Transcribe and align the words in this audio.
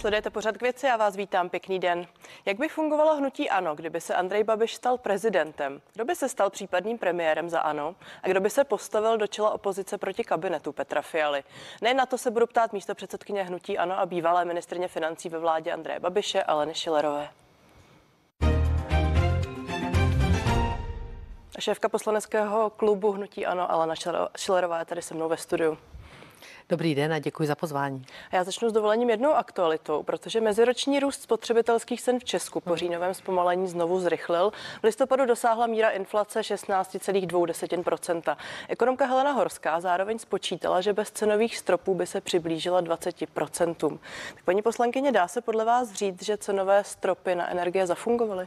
Sledujete 0.00 0.30
pořad 0.30 0.56
k 0.56 0.62
věci 0.62 0.88
a 0.88 0.96
vás 0.96 1.16
vítám. 1.16 1.48
Pěkný 1.48 1.78
den. 1.78 2.06
Jak 2.44 2.58
by 2.58 2.68
fungovalo 2.68 3.16
hnutí 3.16 3.50
ANO, 3.50 3.74
kdyby 3.74 4.00
se 4.00 4.14
Andrej 4.14 4.44
Babiš 4.44 4.74
stal 4.74 4.98
prezidentem? 4.98 5.80
Kdo 5.94 6.04
by 6.04 6.16
se 6.16 6.28
stal 6.28 6.50
případným 6.50 6.98
premiérem 6.98 7.48
za 7.50 7.60
ANO? 7.60 7.94
A 8.22 8.28
kdo 8.28 8.40
by 8.40 8.50
se 8.50 8.64
postavil 8.64 9.18
do 9.18 9.26
čela 9.26 9.50
opozice 9.50 9.98
proti 9.98 10.24
kabinetu 10.24 10.72
Petra 10.72 11.02
Fialy? 11.02 11.42
Ne 11.82 11.94
na 11.94 12.06
to 12.06 12.18
se 12.18 12.30
budu 12.30 12.46
ptát 12.46 12.72
místo 12.72 12.94
předsedkyně 12.94 13.42
hnutí 13.42 13.78
ANO 13.78 13.98
a 13.98 14.06
bývalé 14.06 14.44
ministrně 14.44 14.88
financí 14.88 15.28
ve 15.28 15.38
vládě 15.38 15.72
Andreje 15.72 16.00
Babiše, 16.00 16.42
Aleny 16.42 16.74
Šilerové. 16.74 17.28
Šéfka 21.58 21.88
poslaneckého 21.88 22.70
klubu 22.70 23.12
Hnutí 23.12 23.46
Ano, 23.46 23.72
Alena 23.72 23.94
Šilerová 24.36 24.78
je 24.78 24.84
tady 24.84 25.02
se 25.02 25.14
mnou 25.14 25.28
ve 25.28 25.36
studiu. 25.36 25.78
Dobrý 26.70 26.94
den 26.94 27.12
a 27.12 27.18
děkuji 27.18 27.48
za 27.48 27.54
pozvání. 27.54 28.04
Já 28.32 28.44
začnu 28.44 28.70
s 28.70 28.72
dovolením 28.72 29.10
jednou 29.10 29.32
aktualitou, 29.32 30.02
protože 30.02 30.40
meziroční 30.40 31.00
růst 31.00 31.22
spotřebitelských 31.22 32.02
cen 32.02 32.18
v 32.18 32.24
Česku 32.24 32.60
po 32.60 32.76
říjnovém 32.76 33.14
zpomalení 33.14 33.68
znovu 33.68 34.00
zrychlil. 34.00 34.52
V 34.80 34.84
listopadu 34.84 35.26
dosáhla 35.26 35.66
míra 35.66 35.90
inflace 35.90 36.40
16,2%. 36.40 38.36
Ekonomka 38.68 39.06
Helena 39.06 39.32
Horská 39.32 39.80
zároveň 39.80 40.18
spočítala, 40.18 40.80
že 40.80 40.92
bez 40.92 41.10
cenových 41.10 41.58
stropů 41.58 41.94
by 41.94 42.06
se 42.06 42.20
přiblížila 42.20 42.82
20%. 42.82 43.98
Tak 44.34 44.44
paní 44.44 44.62
poslankyně, 44.62 45.12
dá 45.12 45.28
se 45.28 45.40
podle 45.40 45.64
vás 45.64 45.92
říct, 45.92 46.22
že 46.22 46.36
cenové 46.36 46.84
stropy 46.84 47.34
na 47.34 47.50
energie 47.50 47.86
zafungovaly? 47.86 48.46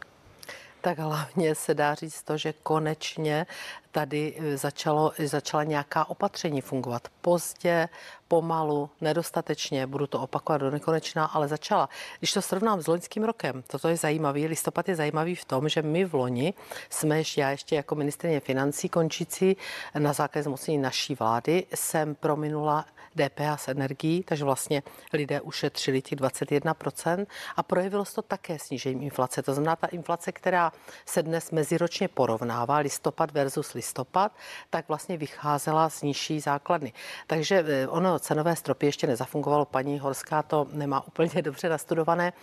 Tak 0.84 1.00
hlavně 1.00 1.56
se 1.56 1.74
dá 1.74 1.96
říct 1.96 2.24
to, 2.24 2.38
že 2.38 2.54
konečně 2.54 3.46
tady 3.92 4.36
eh, 4.38 4.58
začalo, 4.58 5.12
začala 5.26 5.64
nějaká 5.64 6.10
opatření 6.10 6.62
fungovat 6.62 7.08
pozdě, 7.22 7.90
pomalu, 8.28 8.90
nedostatečně, 9.02 9.88
budu 9.88 10.08
to 10.08 10.20
opakovat 10.20 10.58
do 10.58 10.72
nekonečna, 10.72 11.26
ale 11.26 11.48
začala. 11.48 11.90
Když 12.20 12.34
to 12.34 12.42
srovnám 12.42 12.82
s 12.82 12.88
loňským 12.88 13.24
rokem, 13.24 13.64
toto 13.68 13.88
je 13.88 13.98
zajímavý, 13.98 14.48
listopad 14.48 14.90
je 14.90 14.96
zajímavý 14.96 15.36
v 15.36 15.46
tom, 15.46 15.70
že 15.70 15.82
my 15.82 16.06
v 16.06 16.14
loni 16.14 16.54
jsme 16.90 17.18
ještě, 17.18 17.42
já 17.42 17.50
ještě 17.50 17.76
jako 17.76 17.96
ministrině 17.96 18.40
financí 18.40 18.90
končící 18.90 19.58
na 20.00 20.14
základě 20.14 20.44
zmocnění 20.44 20.78
naší 20.78 21.16
vlády, 21.16 21.66
jsem 21.76 22.16
prominula 22.16 22.86
DPH 23.16 23.60
s 23.60 23.68
energií, 23.68 24.24
takže 24.24 24.46
vlastně 24.46 24.84
lidé 25.14 25.42
ušetřili 25.42 26.02
těch 26.02 26.20
21% 26.20 27.26
a 27.56 27.64
projevilo 27.64 28.06
se 28.06 28.16
to 28.16 28.22
také 28.22 28.60
snížením 28.60 29.04
inflace. 29.04 29.42
To 29.44 29.54
znamená, 29.54 29.76
ta 29.76 29.88
inflace, 29.88 30.32
která 30.32 30.72
se 31.06 31.24
dnes 31.24 31.52
meziročně 31.52 32.08
porovnává, 32.08 32.78
listopad 32.78 33.32
versus 33.32 33.74
listopad, 33.74 34.32
tak 34.70 34.88
vlastně 34.88 35.18
vycházela 35.18 35.90
z 35.90 36.02
nižší 36.02 36.40
základny. 36.40 36.94
Takže 37.28 37.66
eh, 37.68 37.88
ono 37.88 38.20
cenové 38.20 38.56
stropy 38.56 38.86
ještě 38.86 39.08
nezafungovalo, 39.08 39.66
paní 39.66 40.00
Horská 40.00 40.44
to 40.44 40.68
nemá 40.72 41.08
úplně 41.08 41.42
dobře 41.42 41.70
nastudované. 41.70 42.34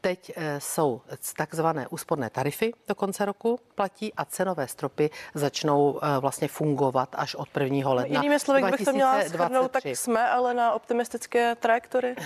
Teď 0.00 0.32
eh, 0.36 0.60
jsou 0.60 1.00
takzvané 1.36 1.88
úsporné 1.88 2.30
tarify 2.30 2.72
do 2.88 2.94
konce 2.94 3.24
roku 3.24 3.60
platí 3.74 4.14
a 4.14 4.24
cenové 4.24 4.68
stropy 4.68 5.10
začnou 5.34 6.00
eh, 6.02 6.20
vlastně 6.20 6.48
fungovat 6.48 7.08
až 7.18 7.34
od 7.34 7.48
1. 7.60 7.92
ledna. 7.92 8.16
Jinými 8.16 8.40
slovy, 8.40 8.62
bych 8.62 8.84
to 8.84 8.92
měla 8.92 9.22
shrnout, 9.22 9.70
tak 9.70 9.86
jsme 9.86 10.19
ale 10.28 10.54
na 10.54 10.72
optimistické 10.72 11.54
trajektory. 11.54 12.16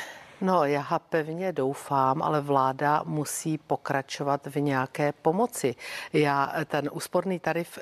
No, 0.40 0.64
já 0.64 0.98
pevně 1.08 1.52
doufám, 1.52 2.22
ale 2.22 2.40
vláda 2.40 3.02
musí 3.06 3.58
pokračovat 3.58 4.46
v 4.46 4.60
nějaké 4.60 5.12
pomoci. 5.12 5.74
Já 6.12 6.52
ten 6.66 6.90
úsporný 6.92 7.38
tarif, 7.38 7.78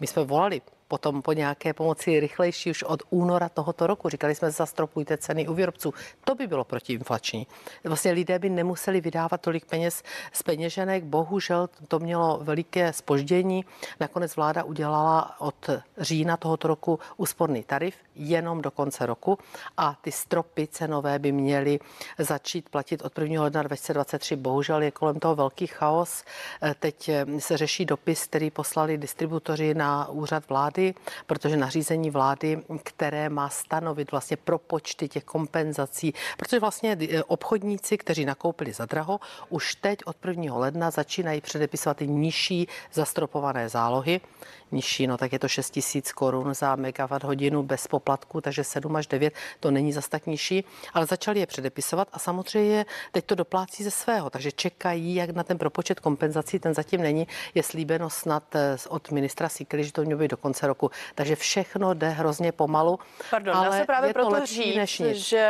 my 0.00 0.06
jsme 0.06 0.24
volali 0.24 0.62
potom 0.94 1.22
po 1.22 1.32
nějaké 1.32 1.72
pomoci 1.74 2.20
rychlejší 2.20 2.70
už 2.70 2.82
od 2.82 3.02
února 3.10 3.48
tohoto 3.48 3.86
roku. 3.86 4.08
Říkali 4.08 4.34
jsme, 4.34 4.50
zastropujte 4.50 5.16
ceny 5.16 5.48
u 5.48 5.54
výrobců. 5.54 5.94
To 6.24 6.34
by 6.34 6.46
bylo 6.46 6.64
protiinflační. 6.64 7.46
Vlastně 7.84 8.12
lidé 8.12 8.38
by 8.38 8.50
nemuseli 8.50 9.00
vydávat 9.00 9.40
tolik 9.40 9.64
peněz 9.66 10.02
z 10.32 10.42
peněženek. 10.42 11.04
Bohužel 11.04 11.68
to 11.88 11.98
mělo 11.98 12.38
veliké 12.42 12.92
spoždění. 12.92 13.64
Nakonec 14.00 14.36
vláda 14.36 14.62
udělala 14.62 15.40
od 15.40 15.70
října 15.98 16.36
tohoto 16.36 16.68
roku 16.68 16.98
úsporný 17.16 17.62
tarif 17.62 17.94
jenom 18.14 18.62
do 18.62 18.70
konce 18.70 19.06
roku 19.06 19.38
a 19.76 19.96
ty 20.00 20.12
stropy 20.12 20.66
cenové 20.66 21.18
by 21.18 21.32
měly 21.32 21.78
začít 22.18 22.68
platit 22.68 23.02
od 23.02 23.18
1. 23.18 23.42
ledna 23.42 23.62
2023. 23.62 24.36
Bohužel 24.36 24.82
je 24.82 24.90
kolem 24.90 25.18
toho 25.18 25.34
velký 25.34 25.66
chaos. 25.66 26.24
Teď 26.78 27.10
se 27.38 27.56
řeší 27.56 27.84
dopis, 27.84 28.26
který 28.26 28.50
poslali 28.50 28.98
distributoři 28.98 29.74
na 29.74 30.08
úřad 30.08 30.48
vlády 30.48 30.83
vlády, 30.84 30.94
protože 31.26 31.56
nařízení 31.56 32.10
vlády, 32.10 32.58
které 32.82 33.28
má 33.28 33.48
stanovit 33.48 34.10
vlastně 34.10 34.36
propočty 34.36 35.08
těch 35.08 35.24
kompenzací, 35.24 36.14
protože 36.36 36.60
vlastně 36.60 36.96
eh, 37.00 37.24
obchodníci, 37.24 37.98
kteří 37.98 38.24
nakoupili 38.24 38.72
za 38.72 38.84
draho, 38.86 39.20
už 39.48 39.74
teď 39.74 39.98
od 40.04 40.16
1. 40.26 40.56
ledna 40.56 40.90
začínají 40.90 41.40
předepisovat 41.40 41.96
ty 41.96 42.08
nižší 42.08 42.68
zastropované 42.92 43.68
zálohy 43.68 44.20
nižší, 44.74 45.06
no 45.06 45.16
tak 45.16 45.32
je 45.32 45.38
to 45.38 45.48
6 45.48 45.70
tisíc 45.70 46.12
korun 46.12 46.54
za 46.54 46.76
megawatt 46.76 47.24
hodinu 47.24 47.62
bez 47.62 47.86
poplatku, 47.86 48.40
takže 48.40 48.64
7 48.64 48.96
až 48.96 49.06
9 49.06 49.34
to 49.60 49.70
není 49.70 49.92
zas 49.92 50.08
tak 50.08 50.26
nižší, 50.26 50.64
ale 50.94 51.06
začali 51.06 51.40
je 51.40 51.46
předepisovat 51.46 52.08
a 52.12 52.18
samozřejmě 52.18 52.86
teď 53.12 53.24
to 53.24 53.34
doplácí 53.34 53.84
ze 53.84 53.90
svého, 53.90 54.30
takže 54.30 54.52
čekají, 54.52 55.14
jak 55.14 55.30
na 55.30 55.42
ten 55.42 55.58
propočet 55.58 56.00
kompenzací, 56.00 56.58
ten 56.58 56.74
zatím 56.74 57.00
není, 57.02 57.26
je 57.54 57.62
slíbeno 57.62 58.10
snad 58.10 58.54
eh, 58.54 58.76
od 58.88 59.10
ministra 59.10 59.48
Sikely, 59.48 59.84
že 59.84 59.92
to 59.92 60.02
mělo 60.02 60.20
být 60.20 60.30
do 60.30 60.36
konce 60.36 60.66
roku. 60.66 60.90
Takže 61.14 61.36
všechno 61.36 61.94
jde 61.94 62.08
hrozně 62.08 62.52
pomalu. 62.52 62.98
Pardon, 63.30 63.56
ale 63.56 63.78
se 63.78 63.84
právě 63.84 64.12
proto 64.12 64.46
říct, 64.46 65.00
že 65.12 65.46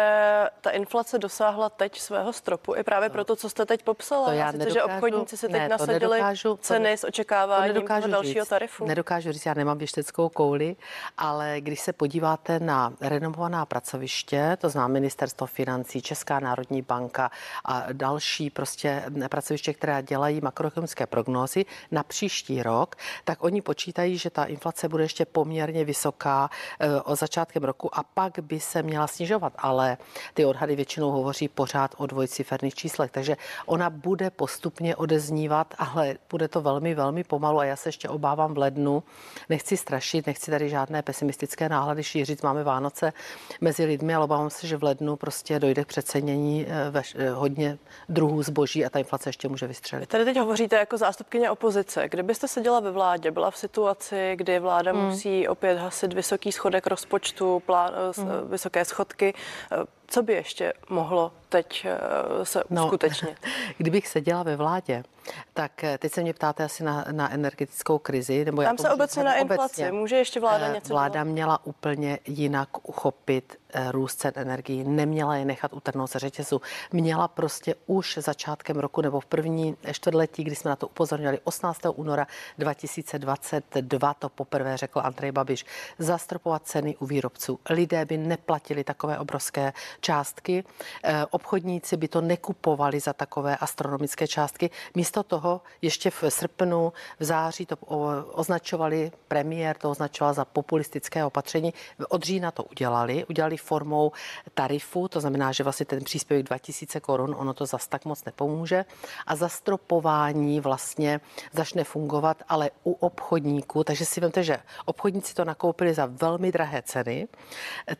ta 0.60 0.70
inflace 0.70 1.18
dosáhla 1.18 1.70
teď 1.70 2.00
svého 2.00 2.32
stropu 2.32 2.74
i 2.74 2.82
právě 2.82 3.08
proto, 3.08 3.36
co 3.36 3.48
jste 3.48 3.66
teď 3.66 3.82
popsala. 3.82 4.26
To 4.26 4.32
já 4.32 4.52
nedokážu, 4.52 4.74
že 4.74 4.82
obchodníci 4.82 5.36
si 5.36 5.48
teď 5.48 5.60
ne, 5.62 5.68
nasadili 5.68 6.20
ceny 6.60 6.92
s 6.92 7.04
očekáváním 7.04 7.84
dalšího 8.10 8.46
tarifu. 8.46 8.86
Nedokážu 8.86 9.13
nedokážu 9.14 9.32
říct, 9.32 9.46
já 9.46 9.54
nemám 9.54 9.78
věšteckou 9.78 10.28
kouli, 10.28 10.76
ale 11.18 11.60
když 11.60 11.80
se 11.80 11.92
podíváte 11.92 12.60
na 12.60 12.92
renomovaná 13.00 13.66
pracoviště, 13.66 14.56
to 14.60 14.68
znamená 14.68 14.88
ministerstvo 14.88 15.46
financí, 15.46 16.02
Česká 16.02 16.40
národní 16.40 16.82
banka 16.82 17.30
a 17.64 17.92
další 17.92 18.50
prostě 18.50 19.04
pracoviště, 19.28 19.74
která 19.74 20.00
dělají 20.00 20.40
makroekonomické 20.40 21.06
prognózy 21.06 21.64
na 21.90 22.02
příští 22.02 22.62
rok, 22.62 22.96
tak 23.24 23.44
oni 23.44 23.62
počítají, 23.62 24.18
že 24.18 24.30
ta 24.30 24.44
inflace 24.44 24.88
bude 24.88 25.04
ještě 25.04 25.24
poměrně 25.24 25.84
vysoká 25.84 26.50
eh, 26.80 27.00
o 27.00 27.16
začátkem 27.16 27.64
roku 27.64 27.98
a 27.98 28.02
pak 28.02 28.38
by 28.42 28.60
se 28.60 28.82
měla 28.82 29.06
snižovat, 29.06 29.52
ale 29.58 29.96
ty 30.34 30.44
odhady 30.44 30.76
většinou 30.76 31.10
hovoří 31.10 31.48
pořád 31.48 31.94
o 31.96 32.06
dvojciferných 32.06 32.74
číslech, 32.74 33.10
takže 33.10 33.36
ona 33.66 33.90
bude 33.90 34.30
postupně 34.30 34.96
odeznívat, 34.96 35.74
ale 35.78 36.16
bude 36.30 36.48
to 36.48 36.60
velmi, 36.60 36.94
velmi 36.94 37.24
pomalu 37.24 37.58
a 37.58 37.64
já 37.64 37.76
se 37.76 37.88
ještě 37.88 38.08
obávám 38.08 38.54
v 38.54 38.58
lednu, 38.58 39.03
Nechci 39.48 39.76
strašit, 39.76 40.26
nechci 40.26 40.50
tady 40.50 40.68
žádné 40.68 41.02
pesimistické 41.02 41.68
náhledy 41.68 42.02
šířit. 42.02 42.42
Máme 42.42 42.64
Vánoce 42.64 43.12
mezi 43.60 43.84
lidmi, 43.84 44.14
ale 44.14 44.24
obávám 44.24 44.50
se, 44.50 44.66
že 44.66 44.76
v 44.76 44.84
lednu 44.84 45.16
prostě 45.16 45.58
dojde 45.58 45.84
k 45.84 45.88
přecenění 45.88 46.66
eh, 46.68 46.90
ve, 46.90 47.02
eh, 47.14 47.30
hodně 47.30 47.78
druhů 48.08 48.42
zboží 48.42 48.84
a 48.84 48.90
ta 48.90 48.98
inflace 48.98 49.28
ještě 49.28 49.48
může 49.48 49.66
vystřelit. 49.66 50.08
Tady 50.08 50.24
teď 50.24 50.38
hovoříte 50.38 50.76
jako 50.76 50.98
zástupkyně 50.98 51.50
opozice. 51.50 52.08
Kdybyste 52.08 52.48
seděla 52.48 52.80
ve 52.80 52.90
vládě, 52.90 53.30
byla 53.30 53.50
v 53.50 53.56
situaci, 53.56 54.32
kdy 54.36 54.58
vláda 54.58 54.92
hmm. 54.92 55.04
musí 55.04 55.48
opět 55.48 55.78
hasit 55.78 56.12
vysoký 56.12 56.52
schodek 56.52 56.86
rozpočtu, 56.86 57.62
plán, 57.66 57.92
eh, 57.94 58.20
hmm. 58.20 58.50
vysoké 58.50 58.84
schodky, 58.84 59.34
co 60.14 60.22
by 60.22 60.32
ještě 60.32 60.72
mohlo 60.88 61.32
teď 61.48 61.86
se 62.42 62.62
no, 62.70 62.84
uskutečnit? 62.84 63.36
No, 63.44 63.50
kdybych 63.78 64.08
seděla 64.08 64.42
ve 64.42 64.56
vládě, 64.56 65.02
tak 65.54 65.84
eh, 65.84 65.98
teď 65.98 66.12
se 66.12 66.22
mě 66.22 66.34
ptáte 66.34 66.64
asi 66.64 66.84
na, 66.84 67.04
na 67.10 67.32
energetickou 67.32 67.98
krizi. 67.98 68.44
Nebo 68.44 68.62
Tam 68.62 68.78
se 68.78 68.90
obecně 68.90 69.24
na 69.24 69.34
inflaci. 69.34 69.62
Obecně. 69.62 69.92
Může 69.92 70.16
ještě 70.16 70.40
vláda 70.40 70.66
eh, 70.66 70.74
něco 70.74 70.94
Vláda 70.94 71.12
dělat? 71.12 71.24
měla 71.24 71.66
úplně 71.66 72.18
jinak 72.26 72.88
uchopit 72.88 73.58
eh, 73.72 73.92
růst 73.92 74.14
cen 74.14 74.32
energií. 74.36 74.84
Neměla 74.84 75.36
je 75.36 75.44
nechat 75.44 75.72
utrhnout 75.72 76.10
se 76.10 76.18
řetězu. 76.18 76.60
Měla 76.92 77.28
prostě 77.28 77.74
už 77.86 78.18
začátkem 78.20 78.76
roku 78.76 79.00
nebo 79.00 79.20
v 79.20 79.26
první 79.26 79.76
čtvrtletí, 79.92 80.44
kdy 80.44 80.56
jsme 80.56 80.68
na 80.68 80.76
to 80.76 80.88
upozorňovali 80.88 81.40
18. 81.44 81.80
února 81.94 82.26
2022, 82.58 84.14
to 84.14 84.28
poprvé 84.28 84.76
řekl 84.76 85.00
Andrej 85.04 85.32
Babiš, 85.32 85.66
zastropovat 85.98 86.62
ceny 86.64 86.96
u 86.96 87.06
výrobců. 87.06 87.58
Lidé 87.70 88.04
by 88.04 88.18
neplatili 88.18 88.84
takové 88.84 89.18
obrovské 89.18 89.72
částky, 90.04 90.64
obchodníci 91.30 91.96
by 91.96 92.08
to 92.08 92.20
nekupovali 92.20 93.00
za 93.00 93.12
takové 93.12 93.56
astronomické 93.56 94.28
částky. 94.28 94.70
Místo 94.94 95.22
toho 95.22 95.62
ještě 95.82 96.10
v 96.10 96.24
srpnu, 96.28 96.92
v 97.20 97.24
září 97.24 97.66
to 97.66 97.76
označovali, 98.32 99.12
premiér 99.28 99.76
to 99.76 99.90
označoval 99.90 100.34
za 100.34 100.44
populistické 100.44 101.24
opatření. 101.24 101.74
Od 102.08 102.22
října 102.22 102.50
to 102.50 102.62
udělali, 102.62 103.24
udělali 103.24 103.56
formou 103.56 104.12
tarifu, 104.54 105.08
to 105.08 105.20
znamená, 105.20 105.52
že 105.52 105.64
vlastně 105.64 105.86
ten 105.86 106.04
příspěvek 106.04 106.46
2000 106.46 107.00
korun, 107.00 107.34
ono 107.38 107.54
to 107.54 107.66
zas 107.66 107.88
tak 107.88 108.04
moc 108.04 108.24
nepomůže. 108.24 108.84
A 109.26 109.36
zastropování 109.36 110.60
vlastně 110.60 111.20
začne 111.52 111.84
fungovat, 111.84 112.42
ale 112.48 112.70
u 112.84 112.92
obchodníků, 112.92 113.84
takže 113.84 114.04
si 114.04 114.20
vemte, 114.20 114.42
že 114.44 114.58
obchodníci 114.84 115.34
to 115.34 115.44
nakoupili 115.44 115.94
za 115.94 116.06
velmi 116.06 116.52
drahé 116.52 116.82
ceny. 116.82 117.28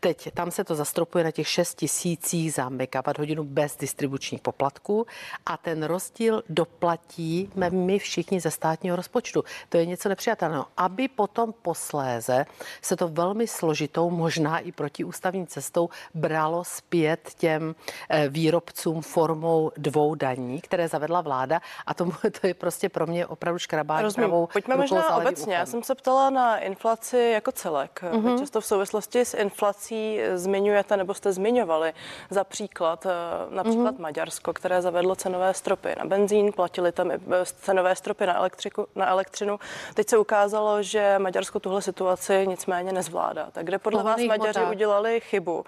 Teď 0.01 0.35
tam 0.35 0.51
se 0.51 0.65
to 0.65 0.75
zastropuje 0.75 1.25
na 1.25 1.31
těch 1.31 1.49
6 1.49 1.84
tisících 1.85 2.53
za 2.53 2.69
megawatt 2.69 3.19
hodinu 3.19 3.45
bez 3.45 3.77
distribučních 3.77 4.41
poplatků 4.41 5.07
a 5.47 5.57
ten 5.57 5.83
rozdíl 5.83 6.43
doplatíme 6.49 7.71
my 7.71 7.99
všichni 7.99 8.41
ze 8.41 8.51
státního 8.51 8.97
rozpočtu. 8.97 9.45
To 9.69 9.77
je 9.77 9.87
něco 9.87 10.09
nepřijatelného. 10.09 10.67
Aby 10.77 11.09
potom 11.09 11.53
posléze 11.53 12.47
se 12.83 12.97
to 12.97 13.09
velmi 13.09 13.47
složitou, 13.47 14.11
možná 14.11 14.59
i 14.59 14.73
protiústavní 14.73 15.47
cestou 15.47 15.89
bralo 16.15 16.65
zpět 16.65 17.31
těm 17.37 17.75
eh, 18.09 18.29
výrobcům 18.29 19.03
formou 19.03 19.71
dvou 19.77 20.15
daní, 20.15 20.61
které 20.61 20.89
zavedla 20.89 21.21
vláda 21.21 21.61
a 21.87 21.95
to, 21.95 22.05
to 22.41 22.47
je 22.47 22.55
prostě 22.55 22.89
pro 22.89 23.07
mě 23.07 23.27
opravdu 23.27 23.59
škrabání 23.59 24.03
Rozumím. 24.03 24.29
pravou 24.29 24.49
Pojďme 24.53 24.77
možná 24.77 25.17
obecně. 25.17 25.55
Já 25.55 25.67
jsem 25.67 25.83
se 25.83 25.95
ptala 25.95 26.31
na 26.31 26.59
inflaci 26.59 27.31
jako 27.35 27.53
celek. 27.53 28.01
Mm-hmm. 28.03 28.39
Často 28.39 28.61
v 28.61 28.67
souvislosti 28.67 29.21
s 29.21 29.35
inflací 29.35 30.21
zmiňujete, 30.35 30.97
nebo 30.97 31.15
jste 31.15 31.33
zmiňovali 31.75 31.93
za 32.31 32.45
příklad 32.45 33.07
eh, 33.07 33.11
například 33.51 33.95
mm-hmm. 33.95 34.01
Maďarsko, 34.01 34.53
které 34.53 34.83
zavedlo 34.83 35.17
cenové 35.17 35.55
stropy 35.55 35.89
na 35.99 36.05
benzín, 36.05 36.53
platili 36.53 36.93
tam 36.93 37.11
i 37.11 37.15
eh, 37.15 37.45
cenové 37.45 37.97
stropy 37.97 38.27
na, 38.27 38.35
elektriku, 38.35 38.87
na 38.95 39.09
elektřinu. 39.09 39.59
Teď 39.95 40.09
se 40.09 40.19
ukázalo, 40.19 40.83
že 40.83 41.19
Maďarsko 41.19 41.61
tuhle 41.61 41.83
situaci 41.83 42.47
nicméně 42.47 42.93
nezvládá. 42.93 43.49
Tak 43.53 43.67
kde 43.67 43.79
podle 43.79 44.03
vás 44.03 44.21
Maďaři 44.21 44.61
modá. 44.61 44.71
udělali 44.71 45.21
chybu? 45.21 45.65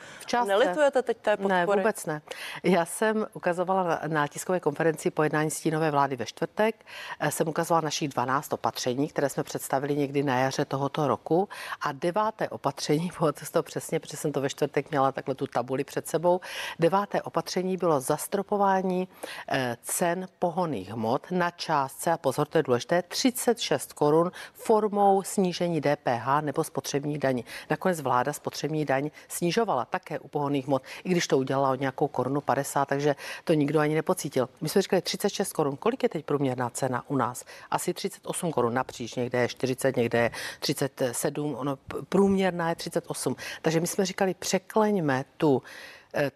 Nelitujete 0.47 1.03
teď 1.03 1.17
té 1.17 1.37
podpory? 1.37 1.55
Ne, 1.55 1.67
vůbec 1.67 2.07
ne. 2.07 2.23
Já 2.63 2.85
jsem 2.85 3.27
ukazovala 3.33 3.83
na, 3.83 4.01
na 4.07 4.27
tiskové 4.27 4.61
konferenci 4.61 5.11
po 5.11 5.23
jednání 5.23 5.51
stínové 5.51 5.91
vlády 5.91 6.17
ve 6.17 6.27
čtvrtek, 6.27 6.85
eh, 7.21 7.31
jsem 7.31 7.49
ukazovala 7.49 7.81
našich 7.81 8.09
12 8.09 8.53
opatření, 8.53 9.09
které 9.09 9.29
jsme 9.29 9.43
představili 9.43 9.97
někdy 9.97 10.23
na 10.23 10.39
jaře 10.39 10.65
tohoto 10.65 11.09
roku 11.09 11.49
a 11.81 11.93
deváté 11.93 12.49
opatření, 12.49 13.11
bylo 13.19 13.33
to 13.53 13.63
přesně, 13.63 14.01
protože 14.01 14.17
jsem 14.17 14.33
to 14.33 14.41
ve 14.41 14.49
čtvrtek 14.49 14.91
měla 14.91 15.13
takhle 15.13 15.35
tu 15.35 15.47
tabuli 15.47 15.85
před 15.85 15.96
sebou, 16.05 16.41
deváté 16.79 17.23
opatření 17.23 17.77
bylo 17.77 18.01
zastropování 18.01 19.09
eh, 19.49 19.77
cen 19.83 20.29
pohoných 20.39 20.91
hmot 20.91 21.27
na 21.31 21.51
částce, 21.51 22.13
a 22.13 22.19
pozor, 22.19 22.47
to 22.47 22.59
je 22.59 22.63
důležité, 22.63 23.03
36 23.03 23.93
korun 23.93 24.31
formou 24.53 25.23
snížení 25.23 25.81
DPH 25.81 26.41
nebo 26.41 26.65
spotřební 26.65 27.19
daní. 27.19 27.45
Nakonec 27.71 28.01
vláda 28.01 28.33
spotřební 28.33 28.85
daň 28.85 29.11
snižovala 29.29 29.85
také 29.85 30.19
u 30.19 30.29
pohoných 30.29 30.67
hmot, 30.67 30.83
i 31.05 31.11
když 31.11 31.27
to 31.27 31.39
udělala 31.39 31.71
o 31.71 31.75
nějakou 31.75 32.09
korunu 32.09 32.41
50, 32.41 32.85
takže 32.89 33.17
to 33.45 33.55
nikdo 33.55 33.81
ani 33.81 33.95
nepocítil. 33.95 34.49
My 34.61 34.69
jsme 34.69 34.83
říkali 34.83 35.03
36 35.03 35.53
korun. 35.53 35.77
Kolik 35.77 36.03
je 36.03 36.09
teď 36.09 36.25
průměrná 36.25 36.71
cena 36.71 37.05
u 37.09 37.17
nás? 37.17 37.45
Asi 37.71 37.95
38 37.95 38.53
korun 38.53 38.75
napříč, 38.75 39.15
někde 39.15 39.39
je 39.39 39.49
40, 39.49 39.97
někde 39.97 40.19
je 40.19 40.31
37, 40.61 41.55
ono 41.55 41.79
průměrná 42.09 42.69
je 42.69 42.75
38. 42.75 43.37
Takže 43.63 43.81
my 43.81 43.87
jsme 43.87 44.07
říkali, 44.07 44.35
překleňme 44.35 45.25
tu 45.37 45.63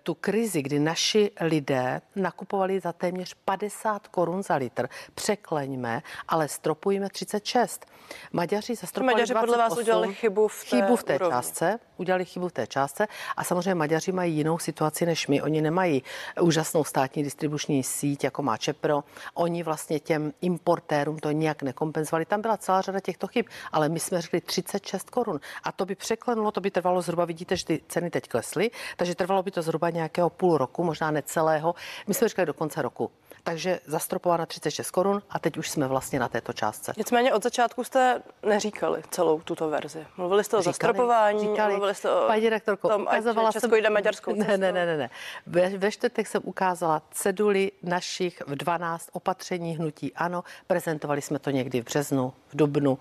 tu 0.02 0.14
krizi, 0.14 0.62
kdy 0.62 0.78
naši 0.78 1.30
lidé 1.40 2.00
nakupovali 2.16 2.80
za 2.80 2.92
téměř 2.92 3.34
50 3.44 4.08
korun 4.08 4.42
za 4.42 4.54
litr, 4.56 4.88
překleňme, 5.14 6.02
ale 6.28 6.48
stropujeme 6.48 7.08
36. 7.08 7.86
Maďaři 8.32 8.74
zastropovali 8.74 9.14
Maďaři 9.14 9.32
28, 9.32 9.46
podle 9.46 9.68
vás 9.68 9.78
udělali 9.78 10.14
chybu 10.14 10.48
v 10.48 10.64
té, 10.64 10.76
chybu 10.76 10.96
v 10.96 11.04
té 11.04 11.14
úrovni. 11.14 11.32
částce, 11.32 11.78
udělali 11.96 12.24
chybu 12.24 12.48
v 12.48 12.52
té 12.52 12.66
částce 12.66 13.08
a 13.36 13.44
samozřejmě 13.44 13.74
Maďaři 13.74 14.12
mají 14.12 14.36
jinou 14.36 14.58
situaci 14.58 15.06
než 15.06 15.26
my. 15.26 15.42
Oni 15.42 15.60
nemají 15.60 16.02
úžasnou 16.40 16.84
státní 16.84 17.22
distribuční 17.22 17.82
síť, 17.82 18.24
jako 18.24 18.42
má 18.42 18.56
Čepro. 18.56 19.04
Oni 19.34 19.62
vlastně 19.62 20.00
těm 20.00 20.32
importérům 20.40 21.18
to 21.18 21.30
nijak 21.30 21.62
nekompenzovali. 21.62 22.24
Tam 22.24 22.40
byla 22.40 22.56
celá 22.56 22.80
řada 22.80 23.00
těchto 23.00 23.26
chyb, 23.26 23.46
ale 23.72 23.88
my 23.88 24.00
jsme 24.00 24.20
řekli 24.20 24.40
36 24.40 25.10
korun. 25.10 25.40
A 25.62 25.72
to 25.72 25.86
by 25.86 25.94
překlenulo, 25.94 26.50
to 26.50 26.60
by 26.60 26.70
trvalo 26.70 27.02
zhruba, 27.02 27.24
vidíte, 27.24 27.56
že 27.56 27.64
ty 27.64 27.80
ceny 27.88 28.10
teď 28.10 28.28
klesly, 28.28 28.70
takže 28.96 29.14
trvalo 29.14 29.42
by 29.42 29.50
to 29.50 29.62
zhruba 29.70 29.90
nějakého 29.90 30.30
půl 30.30 30.58
roku, 30.58 30.84
možná 30.84 31.10
necelého. 31.10 31.74
My 32.06 32.14
jsme 32.14 32.28
říkali 32.28 32.46
do 32.46 32.54
konce 32.54 32.82
roku. 32.82 33.10
Takže 33.42 33.80
zastropována 33.86 34.46
36 34.46 34.90
korun 34.90 35.22
a 35.30 35.38
teď 35.38 35.58
už 35.58 35.70
jsme 35.70 35.88
vlastně 35.88 36.18
na 36.18 36.28
této 36.28 36.52
částce. 36.52 36.92
Nicméně 36.96 37.34
od 37.34 37.42
začátku 37.42 37.84
jste 37.84 38.22
neříkali 38.42 39.02
celou 39.10 39.40
tuto 39.40 39.68
verzi. 39.68 40.06
Mluvili 40.16 40.44
jste 40.44 40.56
o 40.56 40.60
říkali, 40.60 40.72
zastropování, 40.72 41.40
říkali, 41.40 41.72
mluvili 41.72 41.94
jste 41.94 42.10
o 42.10 42.26
paní 42.26 42.48
rektorko, 42.48 42.88
tom, 42.88 43.08
ať 43.08 43.24
Česko 43.52 43.60
jsem, 43.60 43.74
jde 43.74 43.90
maďarskou 43.90 44.34
ne, 44.34 44.46
ne, 44.58 44.72
ne, 44.72 44.86
ne, 44.86 44.96
ne. 44.96 45.10
Ve, 45.46 45.68
ve 45.68 45.90
čtvrtek 45.90 46.26
jsem 46.26 46.42
ukázala 46.44 47.02
ceduly 47.10 47.72
našich 47.82 48.42
v 48.46 48.56
12 48.56 49.08
opatření 49.12 49.76
hnutí 49.76 50.14
ANO. 50.14 50.44
Prezentovali 50.66 51.22
jsme 51.22 51.38
to 51.38 51.50
někdy 51.50 51.80
v 51.80 51.84
březnu, 51.84 52.32
v 52.52 52.56
dubnu, 52.56 52.98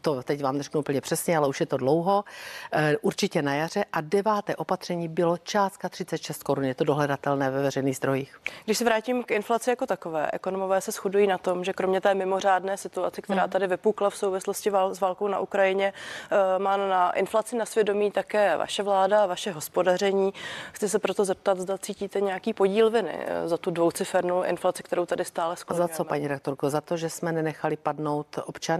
to 0.00 0.22
teď 0.22 0.42
vám 0.42 0.56
neřeknu 0.56 0.80
úplně 0.80 1.00
přesně, 1.00 1.36
ale 1.36 1.48
už 1.48 1.60
je 1.60 1.66
to 1.66 1.76
dlouho, 1.76 2.24
eh, 2.72 2.96
určitě 2.96 3.42
na 3.42 3.54
jaře. 3.54 3.84
A 3.92 4.00
deváté 4.00 4.56
opatření 4.56 5.08
bylo 5.08 5.36
částka 5.38 5.88
36 5.88 6.42
korun. 6.42 6.64
Je 6.64 6.74
to 6.74 6.84
dohledatelné 6.84 7.50
ve 7.50 7.62
veřejných 7.62 7.96
zdrojích. 7.96 8.40
Když 8.64 8.78
se 8.78 8.84
vrátím 8.84 9.22
k 9.22 9.30
inflaci 9.30 9.70
jako 9.70 9.86
takové, 9.86 10.30
ekonomové 10.32 10.80
se 10.80 10.92
shodují 10.92 11.26
na 11.26 11.38
tom, 11.38 11.64
že 11.64 11.72
kromě 11.72 12.00
té 12.00 12.14
mimořádné 12.14 12.76
situace, 12.76 13.22
která 13.22 13.42
hmm. 13.42 13.50
tady 13.50 13.66
vypukla 13.66 14.10
v 14.10 14.16
souvislosti 14.16 14.70
s 14.92 15.00
válkou 15.00 15.28
na 15.28 15.38
Ukrajině, 15.38 15.92
eh, 16.30 16.58
má 16.58 16.76
na 16.76 17.12
inflaci 17.12 17.56
na 17.56 17.66
svědomí 17.66 18.10
také 18.10 18.56
vaše 18.56 18.82
vláda 18.82 19.22
a 19.22 19.26
vaše 19.26 19.52
hospodaření. 19.52 20.34
Chci 20.72 20.88
se 20.88 20.98
proto 20.98 21.24
zeptat, 21.24 21.58
zda 21.58 21.78
cítíte 21.78 22.20
nějaký 22.20 22.52
podíl 22.52 22.90
viny 22.90 23.18
eh, 23.26 23.48
za 23.48 23.56
tu 23.56 23.70
dvoucifernou 23.70 24.42
inflaci, 24.42 24.82
kterou 24.82 25.06
tady 25.06 25.24
stále 25.24 25.56
skloňujeme. 25.56 25.92
Za 25.92 25.96
co, 25.96 26.04
paní 26.04 26.28
rektorko? 26.28 26.70
Za 26.70 26.80
to, 26.80 26.96
že 26.96 27.10
jsme 27.10 27.32
nenechali 27.32 27.76
padnout 27.76 28.38
občany, 28.46 28.75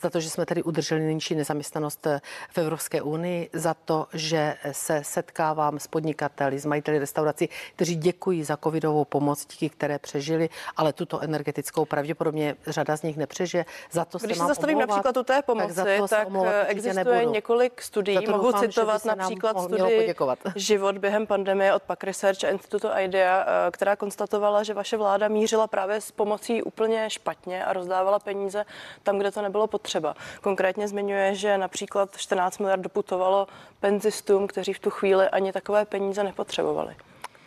za 0.00 0.10
to, 0.10 0.20
že 0.20 0.30
jsme 0.30 0.46
tady 0.46 0.62
udrželi 0.62 1.00
nejnižší 1.00 1.34
nezaměstnanost 1.34 2.06
eh, 2.06 2.20
v 2.50 2.58
Evropské 2.58 3.02
unii, 3.02 3.50
za 3.52 3.74
to, 3.74 4.06
že 4.12 4.56
se 4.72 5.04
setkávám 5.04 5.78
s 5.78 5.86
podnikateli, 5.86 6.58
s 6.58 6.66
majiteli 6.66 6.98
restaurací, 6.98 7.48
kteří 7.76 7.96
děkují 7.96 8.44
za 8.44 8.56
covidovou 8.56 9.04
pomoc, 9.04 9.46
díky 9.46 9.68
které 9.68 9.98
přežili, 9.98 10.48
ale 10.76 10.92
tuto 10.92 11.20
energetickou 11.20 11.84
pravděpodobně 11.84 12.56
řada 12.66 12.96
z 12.96 13.02
nich 13.02 13.16
nepřežije. 13.16 13.64
Za 13.90 14.04
to 14.04 14.18
Když 14.18 14.36
se, 14.36 14.42
se 14.42 14.48
zastavím 14.48 14.76
omlouvat, 14.76 14.96
například 14.96 15.16
u 15.16 15.24
té 15.24 15.42
pomoci, 15.42 15.74
tak, 15.74 16.08
tak 16.08 16.28
eh, 16.44 16.66
existuje 16.66 17.04
nebudu. 17.04 17.32
několik 17.32 17.82
studií. 17.82 18.26
Mohu 18.30 18.44
doufám, 18.44 18.60
citovat 18.60 19.04
například 19.04 19.62
studii 19.62 20.14
Život 20.56 20.98
během 20.98 21.26
pandemie 21.26 21.74
od 21.74 21.82
Pak 21.82 22.04
Research 22.04 22.44
a 22.44 22.48
Institutu 22.48 22.88
IDEA, 22.98 23.46
eh, 23.46 23.70
která 23.70 23.96
konstatovala, 23.96 24.62
že 24.62 24.74
vaše 24.74 24.96
vláda 24.96 25.28
mířila 25.28 25.66
právě 25.66 26.00
s 26.00 26.10
pomocí 26.10 26.62
úplně 26.62 27.10
špatně 27.10 27.64
a 27.64 27.72
rozdávala 27.72 28.18
peníze 28.18 28.64
tam, 29.02 29.18
kde 29.18 29.30
to 29.30 29.39
nebylo 29.42 29.66
potřeba. 29.66 30.14
Konkrétně 30.40 30.88
zmiňuje, 30.88 31.34
že 31.34 31.58
například 31.58 32.16
14 32.16 32.58
miliard 32.58 32.80
doputovalo 32.80 33.46
penzistům, 33.80 34.46
kteří 34.46 34.72
v 34.72 34.78
tu 34.78 34.90
chvíli 34.90 35.28
ani 35.28 35.52
takové 35.52 35.84
peníze 35.84 36.24
nepotřebovali 36.24 36.96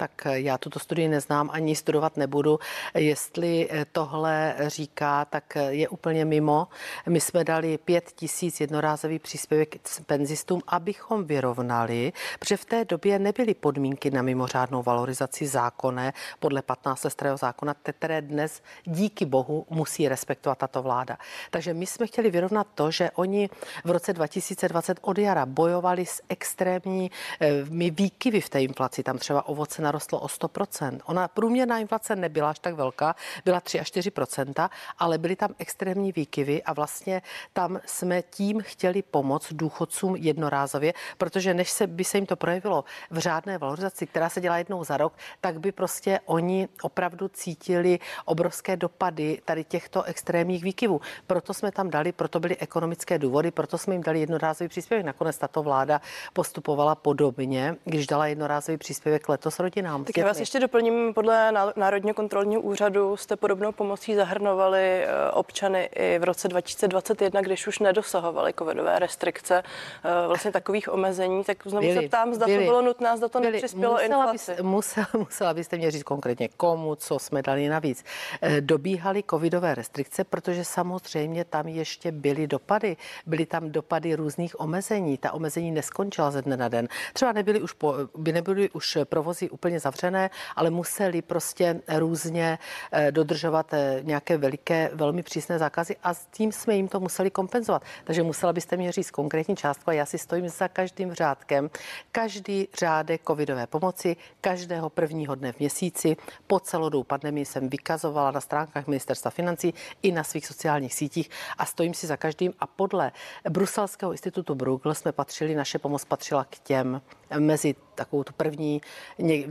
tak 0.04 0.28
já 0.32 0.58
tuto 0.58 0.80
studii 0.80 1.08
neznám 1.08 1.50
ani 1.54 1.76
studovat 1.76 2.18
nebudu. 2.18 2.60
Jestli 2.94 3.70
tohle 3.92 4.56
říká, 4.68 5.26
tak 5.26 5.58
je 5.70 5.90
úplně 5.90 6.26
mimo. 6.26 6.68
My 7.10 7.22
jsme 7.22 7.44
dali 7.44 7.78
pět 7.78 8.12
tisíc 8.16 8.62
jednorázový 8.62 9.20
příspěvek 9.20 9.76
penzistům, 10.06 10.62
abychom 10.68 11.24
vyrovnali, 11.24 12.14
protože 12.40 12.58
v 12.58 12.66
té 12.66 12.86
době 12.86 13.20
nebyly 13.20 13.54
podmínky 13.54 14.12
na 14.12 14.22
mimořádnou 14.22 14.84
valorizaci 14.84 15.48
zákonné 15.48 16.14
podle 16.40 16.62
15 16.62 17.06
starého 17.10 17.38
zákona, 17.38 17.74
které 17.74 18.22
dnes 18.22 18.62
díky 18.84 19.26
bohu 19.26 19.66
musí 19.70 20.08
respektovat 20.08 20.58
tato 20.58 20.82
vláda. 20.82 21.18
Takže 21.52 21.74
my 21.74 21.86
jsme 21.86 22.08
chtěli 22.08 22.32
vyrovnat 22.32 22.68
to, 22.76 22.92
že 22.92 23.12
oni 23.12 23.50
v 23.84 23.92
roce 23.92 24.14
2020 24.14 25.00
od 25.02 25.18
jara 25.18 25.46
bojovali 25.46 26.06
s 26.06 26.22
extrémními 26.30 27.10
eh, 27.40 27.64
výkyvy 27.92 28.42
v 28.42 28.50
té 28.50 28.62
inflaci. 28.62 29.04
Tam 29.04 29.18
třeba 29.18 29.48
ovoce 29.54 29.82
na 29.82 29.92
narostlo 29.94 30.20
o 30.20 30.28
100%. 30.28 31.00
Ona 31.06 31.28
průměrná 31.28 31.78
inflace 31.78 32.16
nebyla 32.16 32.50
až 32.50 32.60
tak 32.60 32.74
velká, 32.74 33.16
byla 33.46 33.62
3 33.62 33.80
až 33.80 33.88
4%, 33.94 34.70
ale 34.98 35.18
byly 35.18 35.36
tam 35.36 35.50
extrémní 35.60 36.12
výkyvy 36.12 36.64
a 36.64 36.74
vlastně 36.74 37.22
tam 37.54 37.80
jsme 37.86 38.22
tím 38.22 38.62
chtěli 38.62 39.02
pomoct 39.02 39.54
důchodcům 39.54 40.16
jednorázově, 40.16 40.94
protože 41.18 41.54
než 41.54 41.70
se 41.72 41.88
by 41.88 42.04
se 42.04 42.18
jim 42.18 42.26
to 42.26 42.36
projevilo 42.36 42.84
v 43.12 43.18
řádné 43.18 43.58
valorizaci, 43.58 44.08
která 44.08 44.30
se 44.30 44.42
dělá 44.42 44.58
jednou 44.58 44.84
za 44.84 44.98
rok, 44.98 45.14
tak 45.42 45.60
by 45.60 45.72
prostě 45.72 46.20
oni 46.26 46.68
opravdu 46.82 47.28
cítili 47.28 48.00
obrovské 48.26 48.78
dopady 48.78 49.42
tady 49.46 49.64
těchto 49.64 50.04
extrémních 50.04 50.64
výkyvů. 50.64 51.02
Proto 51.28 51.54
jsme 51.54 51.72
tam 51.72 51.90
dali, 51.90 52.12
proto 52.12 52.40
byly 52.40 52.58
ekonomické 52.58 53.20
důvody, 53.20 53.52
proto 53.52 53.78
jsme 53.78 53.94
jim 53.94 54.04
dali 54.04 54.20
jednorázový 54.20 54.68
příspěvek. 54.68 55.06
Nakonec 55.06 55.38
tato 55.38 55.64
vláda 55.64 56.02
postupovala 56.34 56.96
podobně, 56.96 57.76
když 57.86 58.08
dala 58.08 58.28
jednorázový 58.28 58.78
příspěvek 58.78 59.30
letos 59.30 59.60
rodin 59.60 59.83
rodinám. 59.84 60.06
Tak 60.06 60.18
já 60.18 60.26
vás 60.26 60.40
ještě 60.40 60.60
doplním, 60.60 61.14
podle 61.14 61.52
Národního 61.76 62.14
kontrolního 62.14 62.62
úřadu 62.62 63.18
jste 63.18 63.36
podobnou 63.36 63.72
pomocí 63.72 64.16
zahrnovali 64.16 64.80
eh, 64.80 65.32
občany 65.32 65.90
i 65.96 66.20
v 66.20 66.24
roce 66.24 66.48
2021, 66.48 67.42
když 67.42 67.68
už 67.68 67.80
nedosahovali 67.80 68.54
covidové 68.60 69.00
restrikce, 69.00 69.64
eh, 70.04 70.28
vlastně 70.28 70.52
takových 70.52 70.94
omezení, 70.94 71.44
tak 71.44 71.58
znovu 71.66 71.88
byli, 71.88 72.02
se 72.02 72.08
ptám, 72.08 72.34
zda 72.34 72.46
byli, 72.46 72.66
to 72.66 72.72
bylo 72.72 72.82
nutné, 72.82 73.18
zda 73.18 73.28
to 73.28 73.40
byli, 73.40 73.52
nepřispělo 73.52 73.94
musela 73.94 74.06
inflaci. 74.06 74.52
Bys, 74.52 74.62
musela, 74.62 75.08
musela 75.18 75.54
byste 75.54 75.78
mě 75.78 75.92
říct 75.92 76.04
konkrétně 76.04 76.50
komu, 76.58 76.96
co 76.96 77.20
jsme 77.20 77.42
dali 77.42 77.68
navíc. 77.68 78.04
Eh, 78.42 78.62
dobíhaly 78.62 79.24
covidové 79.30 79.76
restrikce, 79.76 80.24
protože 80.24 80.66
samozřejmě 80.66 81.46
tam 81.46 81.68
ještě 81.68 82.12
byly 82.12 82.48
dopady. 82.48 82.98
Byly 83.26 83.46
tam 83.46 83.72
dopady 83.72 84.16
různých 84.16 84.60
omezení. 84.60 85.18
Ta 85.18 85.34
omezení 85.34 85.72
neskončila 85.72 86.32
ze 86.32 86.42
dne 86.42 86.58
na 86.58 86.68
den. 86.68 86.88
Třeba 87.14 87.32
nebyly 87.32 87.62
už, 87.62 87.74
po, 87.74 87.96
by 88.18 88.32
nebyly 88.32 88.70
už 88.70 88.98
provozy 89.04 89.50
úplně 89.64 89.80
zavřené, 89.80 90.30
ale 90.56 90.70
museli 90.70 91.22
prostě 91.22 91.82
různě 91.98 92.60
eh, 92.92 93.12
dodržovat 93.12 93.74
eh, 93.74 94.00
nějaké 94.04 94.38
veliké, 94.38 94.90
velmi 94.94 95.24
přísné 95.24 95.60
zákazy 95.60 95.96
a 96.04 96.14
s 96.14 96.26
tím 96.26 96.52
jsme 96.52 96.76
jim 96.76 96.88
to 96.88 97.00
museli 97.00 97.32
kompenzovat. 97.32 97.84
Takže 98.04 98.24
musela 98.24 98.54
byste 98.54 98.78
mě 98.78 98.92
říct 98.92 99.12
konkrétní 99.12 99.56
částku 99.56 99.90
a 99.90 99.94
já 99.94 100.06
si 100.06 100.18
stojím 100.18 100.50
za 100.50 100.68
každým 100.68 101.14
řádkem. 101.14 101.70
Každý 102.12 102.68
řádek 102.80 103.22
covidové 103.28 103.68
pomoci, 103.68 104.16
každého 104.42 104.90
prvního 104.90 105.36
dne 105.36 105.52
v 105.52 105.60
měsíci 105.60 106.18
po 106.48 106.60
celou 106.60 106.90
dobu 106.90 107.04
pandemii 107.04 107.46
jsem 107.46 107.70
vykazovala 107.70 108.32
na 108.32 108.42
stránkách 108.42 108.88
ministerstva 108.88 109.32
financí 109.32 109.74
i 110.02 110.12
na 110.12 110.24
svých 110.24 110.48
sociálních 110.48 110.94
sítích 110.94 111.30
a 111.58 111.66
stojím 111.66 111.94
si 111.94 112.08
za 112.08 112.18
každým 112.18 112.54
a 112.60 112.68
podle 112.68 113.12
Bruselského 113.50 114.12
institutu 114.12 114.56
Bruegel 114.56 114.96
jsme 114.96 115.12
patřili, 115.12 115.56
naše 115.56 115.80
pomoc 115.80 116.06
patřila 116.06 116.44
k 116.44 116.60
těm 116.60 117.02
mezi 117.40 117.76
takovou 117.96 118.24
tu 118.24 118.34
první, 118.34 118.82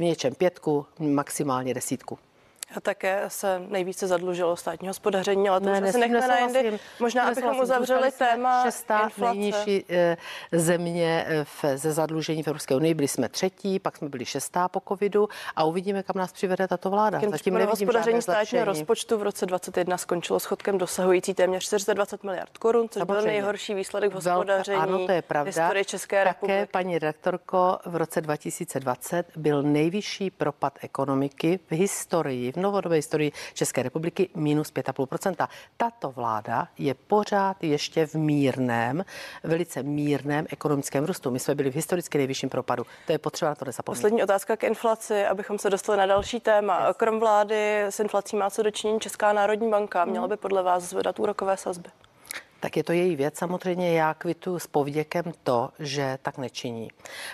v 0.02 0.04
něčem 0.04 0.34
pětku, 0.34 0.86
maximálně 0.98 1.74
desítku. 1.74 2.18
A 2.76 2.80
také 2.80 3.24
se 3.28 3.62
nejvíce 3.68 4.06
zadlužilo 4.06 4.56
státní 4.56 4.88
hospodaření, 4.88 5.48
ale 5.48 5.60
to 5.60 5.66
ne, 5.66 5.80
už 5.80 5.90
se 5.90 5.98
nechme 5.98 6.28
na 6.28 6.38
jindy. 6.38 6.78
Možná, 7.00 7.28
abychom 7.28 7.60
uzavřeli 7.60 8.10
téma 8.10 8.64
šestá 8.64 9.00
inflace. 9.00 9.34
nejnižší 9.34 9.84
eh, 9.88 10.16
země 10.52 11.24
eh, 11.28 11.44
v, 11.44 11.64
ze 11.78 11.92
zadlužení 11.92 12.42
v 12.42 12.46
Evropské 12.46 12.74
unii. 12.74 12.94
Byli 12.94 13.08
jsme 13.08 13.28
třetí, 13.28 13.78
pak 13.78 13.96
jsme 13.96 14.08
byli 14.08 14.24
šestá 14.24 14.68
po 14.68 14.82
covidu 14.88 15.28
a 15.56 15.64
uvidíme, 15.64 16.02
kam 16.02 16.16
nás 16.16 16.32
přivede 16.32 16.68
tato 16.68 16.90
vláda. 16.90 17.18
Zatím, 17.18 17.30
Zatím 17.30 17.54
hospodaření 17.54 18.22
státního 18.22 18.64
rozpočtu 18.64 19.18
v 19.18 19.22
roce 19.22 19.46
2021 19.46 19.98
skončilo 19.98 20.40
schodkem 20.40 20.78
dosahující 20.78 21.34
téměř 21.34 21.64
420 21.64 22.24
miliard 22.24 22.58
korun, 22.58 22.88
což 22.88 23.02
byl 23.02 23.22
nejhorší 23.22 23.74
výsledek 23.74 24.10
v 24.10 24.14
hospodaření 24.14 24.78
Velká, 24.78 24.94
ano, 24.94 25.06
to 25.06 25.12
je 25.12 25.22
pravda. 25.22 25.48
historii 25.48 25.84
České 25.84 26.24
republiky. 26.24 26.60
Také, 26.60 26.66
paní 26.72 26.98
redaktorko, 26.98 27.78
v 27.86 27.96
roce 27.96 28.20
2020 28.20 29.26
byl 29.36 29.62
nejvyšší 29.62 30.30
propad 30.30 30.78
ekonomiky 30.82 31.60
v 31.70 31.72
historii, 31.72 32.52
v 32.52 32.56
novodobé 32.62 32.96
historii 32.96 33.32
České 33.54 33.82
republiky 33.82 34.28
minus 34.34 34.72
5,5%. 34.72 35.48
Tato 35.76 36.10
vláda 36.10 36.68
je 36.78 36.94
pořád 36.94 37.64
ještě 37.64 38.06
v 38.06 38.14
mírném, 38.14 39.04
velice 39.42 39.82
mírném 39.82 40.46
ekonomickém 40.50 41.04
růstu. 41.04 41.30
My 41.30 41.38
jsme 41.38 41.54
byli 41.54 41.70
v 41.70 41.74
historicky 41.74 42.18
nejvyšším 42.18 42.48
propadu. 42.48 42.86
To 43.06 43.12
je 43.12 43.18
potřeba 43.18 43.48
na 43.48 43.54
to 43.54 43.64
nezapomenout. 43.64 43.98
Poslední 43.98 44.22
otázka 44.22 44.56
k 44.56 44.64
inflaci, 44.64 45.24
abychom 45.24 45.58
se 45.58 45.70
dostali 45.70 45.98
na 45.98 46.06
další 46.06 46.40
téma. 46.40 46.86
Yes. 46.86 46.96
Krom 46.96 47.20
vlády 47.20 47.82
s 47.82 48.00
inflací 48.00 48.36
má 48.36 48.50
co 48.50 48.62
dočinění 48.62 49.00
Česká 49.00 49.32
národní 49.32 49.70
banka. 49.70 50.04
Měla 50.04 50.28
by 50.28 50.36
podle 50.36 50.62
vás 50.62 50.82
zvedat 50.82 51.20
úrokové 51.20 51.56
sazby? 51.56 51.88
Tak 52.62 52.76
je 52.76 52.84
to 52.84 52.92
její 52.92 53.16
věc. 53.16 53.38
Samozřejmě 53.38 53.92
já 53.92 54.14
kvitu 54.14 54.58
s 54.58 54.66
povděkem 54.66 55.24
to, 55.42 55.70
že 55.78 56.18
tak 56.22 56.38
nečiní. 56.38 56.90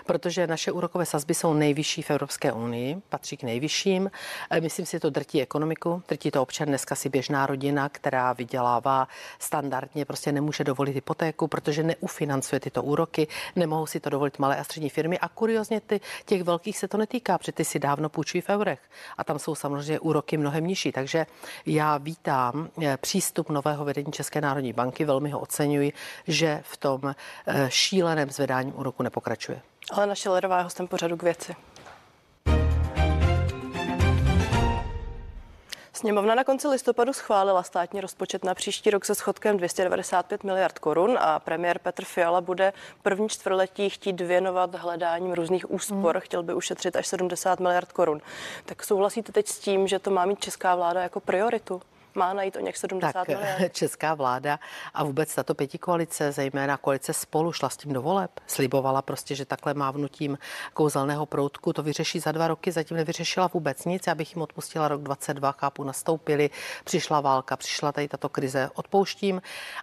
Protože 0.06 0.46
naše 0.46 0.72
úrokové 0.72 1.06
sazby 1.06 1.34
jsou 1.34 1.54
nejvyšší 1.54 2.02
v 2.02 2.10
Evropské 2.10 2.52
unii, 2.52 2.96
patří 3.08 3.36
k 3.36 3.42
nejvyšším. 3.42 4.10
E, 4.50 4.60
myslím 4.60 4.86
si, 4.86 4.92
že 4.92 5.00
to 5.00 5.10
drtí 5.10 5.42
ekonomiku, 5.42 6.02
drtí 6.08 6.30
to 6.30 6.42
občan. 6.42 6.68
Dneska 6.68 6.94
si 6.94 7.08
běžná 7.08 7.46
rodina, 7.46 7.88
která 7.88 8.32
vydělává 8.32 9.08
standardně, 9.38 10.04
prostě 10.04 10.32
nemůže 10.32 10.64
dovolit 10.64 10.92
hypotéku, 10.92 11.48
protože 11.48 11.82
neufinancuje 11.82 12.60
tyto 12.60 12.82
úroky, 12.82 13.28
nemohou 13.56 13.86
si 13.86 14.00
to 14.00 14.10
dovolit 14.10 14.38
malé 14.38 14.56
a 14.56 14.64
střední 14.64 14.88
firmy. 14.88 15.18
A 15.18 15.28
kuriozně 15.28 15.80
ty, 15.80 16.00
těch 16.24 16.42
velkých 16.42 16.78
se 16.78 16.88
to 16.88 16.96
netýká, 16.96 17.38
protože 17.38 17.52
ty 17.52 17.64
si 17.64 17.78
dávno 17.78 18.08
půjčují 18.08 18.40
v 18.40 18.48
eurech. 18.48 18.80
A 19.18 19.24
tam 19.24 19.38
jsou 19.38 19.54
samozřejmě 19.54 20.00
úroky 20.00 20.36
mnohem 20.36 20.66
nižší. 20.66 20.92
Takže 20.92 21.26
já 21.66 21.98
vítám 21.98 22.68
e, 22.82 22.96
přístup 22.96 23.50
nového 23.50 23.84
vedení 23.84 24.12
České 24.12 24.40
národní 24.40 24.72
banky, 24.72 25.04
velmi 25.18 25.30
ho 25.30 25.40
oceňuji, 25.40 25.92
že 26.26 26.60
v 26.64 26.76
tom 26.76 27.00
eh, 27.46 27.66
šíleném 27.70 28.30
zvedání 28.30 28.72
úroku 28.72 29.02
nepokračuje. 29.02 29.60
Ale 29.92 30.06
naše 30.06 30.30
Lerová 30.30 30.58
je 30.58 30.64
hostem 30.64 30.86
pořadu 30.86 31.16
k 31.16 31.22
věci. 31.22 31.56
Sněmovna 35.92 36.34
na 36.34 36.44
konci 36.44 36.68
listopadu 36.68 37.12
schválila 37.12 37.62
státní 37.62 38.00
rozpočet 38.00 38.44
na 38.44 38.54
příští 38.54 38.90
rok 38.90 39.04
se 39.04 39.14
schodkem 39.14 39.56
295 39.56 40.44
miliard 40.44 40.78
korun 40.78 41.18
a 41.20 41.38
premiér 41.38 41.78
Petr 41.78 42.04
Fiala 42.04 42.40
bude 42.40 42.72
první 43.02 43.28
čtvrtletí 43.28 43.90
chtít 43.90 44.20
věnovat 44.20 44.74
hledáním 44.74 45.32
různých 45.32 45.70
úspor. 45.70 46.14
Hmm. 46.14 46.20
Chtěl 46.20 46.42
by 46.42 46.54
ušetřit 46.54 46.96
až 46.96 47.06
70 47.06 47.60
miliard 47.60 47.92
korun. 47.92 48.20
Tak 48.64 48.84
souhlasíte 48.84 49.32
teď 49.32 49.48
s 49.48 49.58
tím, 49.58 49.88
že 49.88 49.98
to 49.98 50.10
má 50.10 50.24
mít 50.24 50.40
česká 50.40 50.76
vláda 50.76 51.02
jako 51.02 51.20
prioritu? 51.20 51.82
Má 52.18 52.32
najít 52.32 52.56
o 52.56 52.60
něch 52.60 52.76
70 52.76 53.12
tak, 53.12 53.28
miliard. 53.28 53.72
Česká 53.72 54.14
vláda 54.14 54.58
a 54.94 55.04
vůbec 55.04 55.34
tato 55.34 55.54
pěti 55.54 55.78
koalice, 55.78 56.32
zejména 56.32 56.76
koalice 56.76 57.12
spolu, 57.12 57.52
šla 57.52 57.68
s 57.68 57.76
tím 57.76 57.92
do 57.92 58.02
voleb. 58.02 58.30
Slibovala 58.46 59.02
prostě, 59.02 59.34
že 59.34 59.44
takhle 59.44 59.74
mávnutím 59.74 60.38
kouzelného 60.74 61.26
proutku 61.26 61.72
to 61.72 61.82
vyřeší 61.82 62.20
za 62.20 62.32
dva 62.32 62.48
roky, 62.48 62.72
zatím 62.72 62.96
nevyřešila 62.96 63.50
vůbec 63.54 63.84
nic. 63.84 64.06
Já 64.06 64.14
bych 64.14 64.34
jim 64.34 64.42
odpustila 64.42 64.88
rok 64.88 65.02
22, 65.02 65.52
chápu, 65.52 65.84
nastoupili, 65.84 66.50
přišla 66.84 67.20
válka, 67.20 67.56
přišla 67.56 67.92
tady 67.92 68.08
tato 68.08 68.28
krize, 68.28 68.70
odpouštím, 68.74 69.42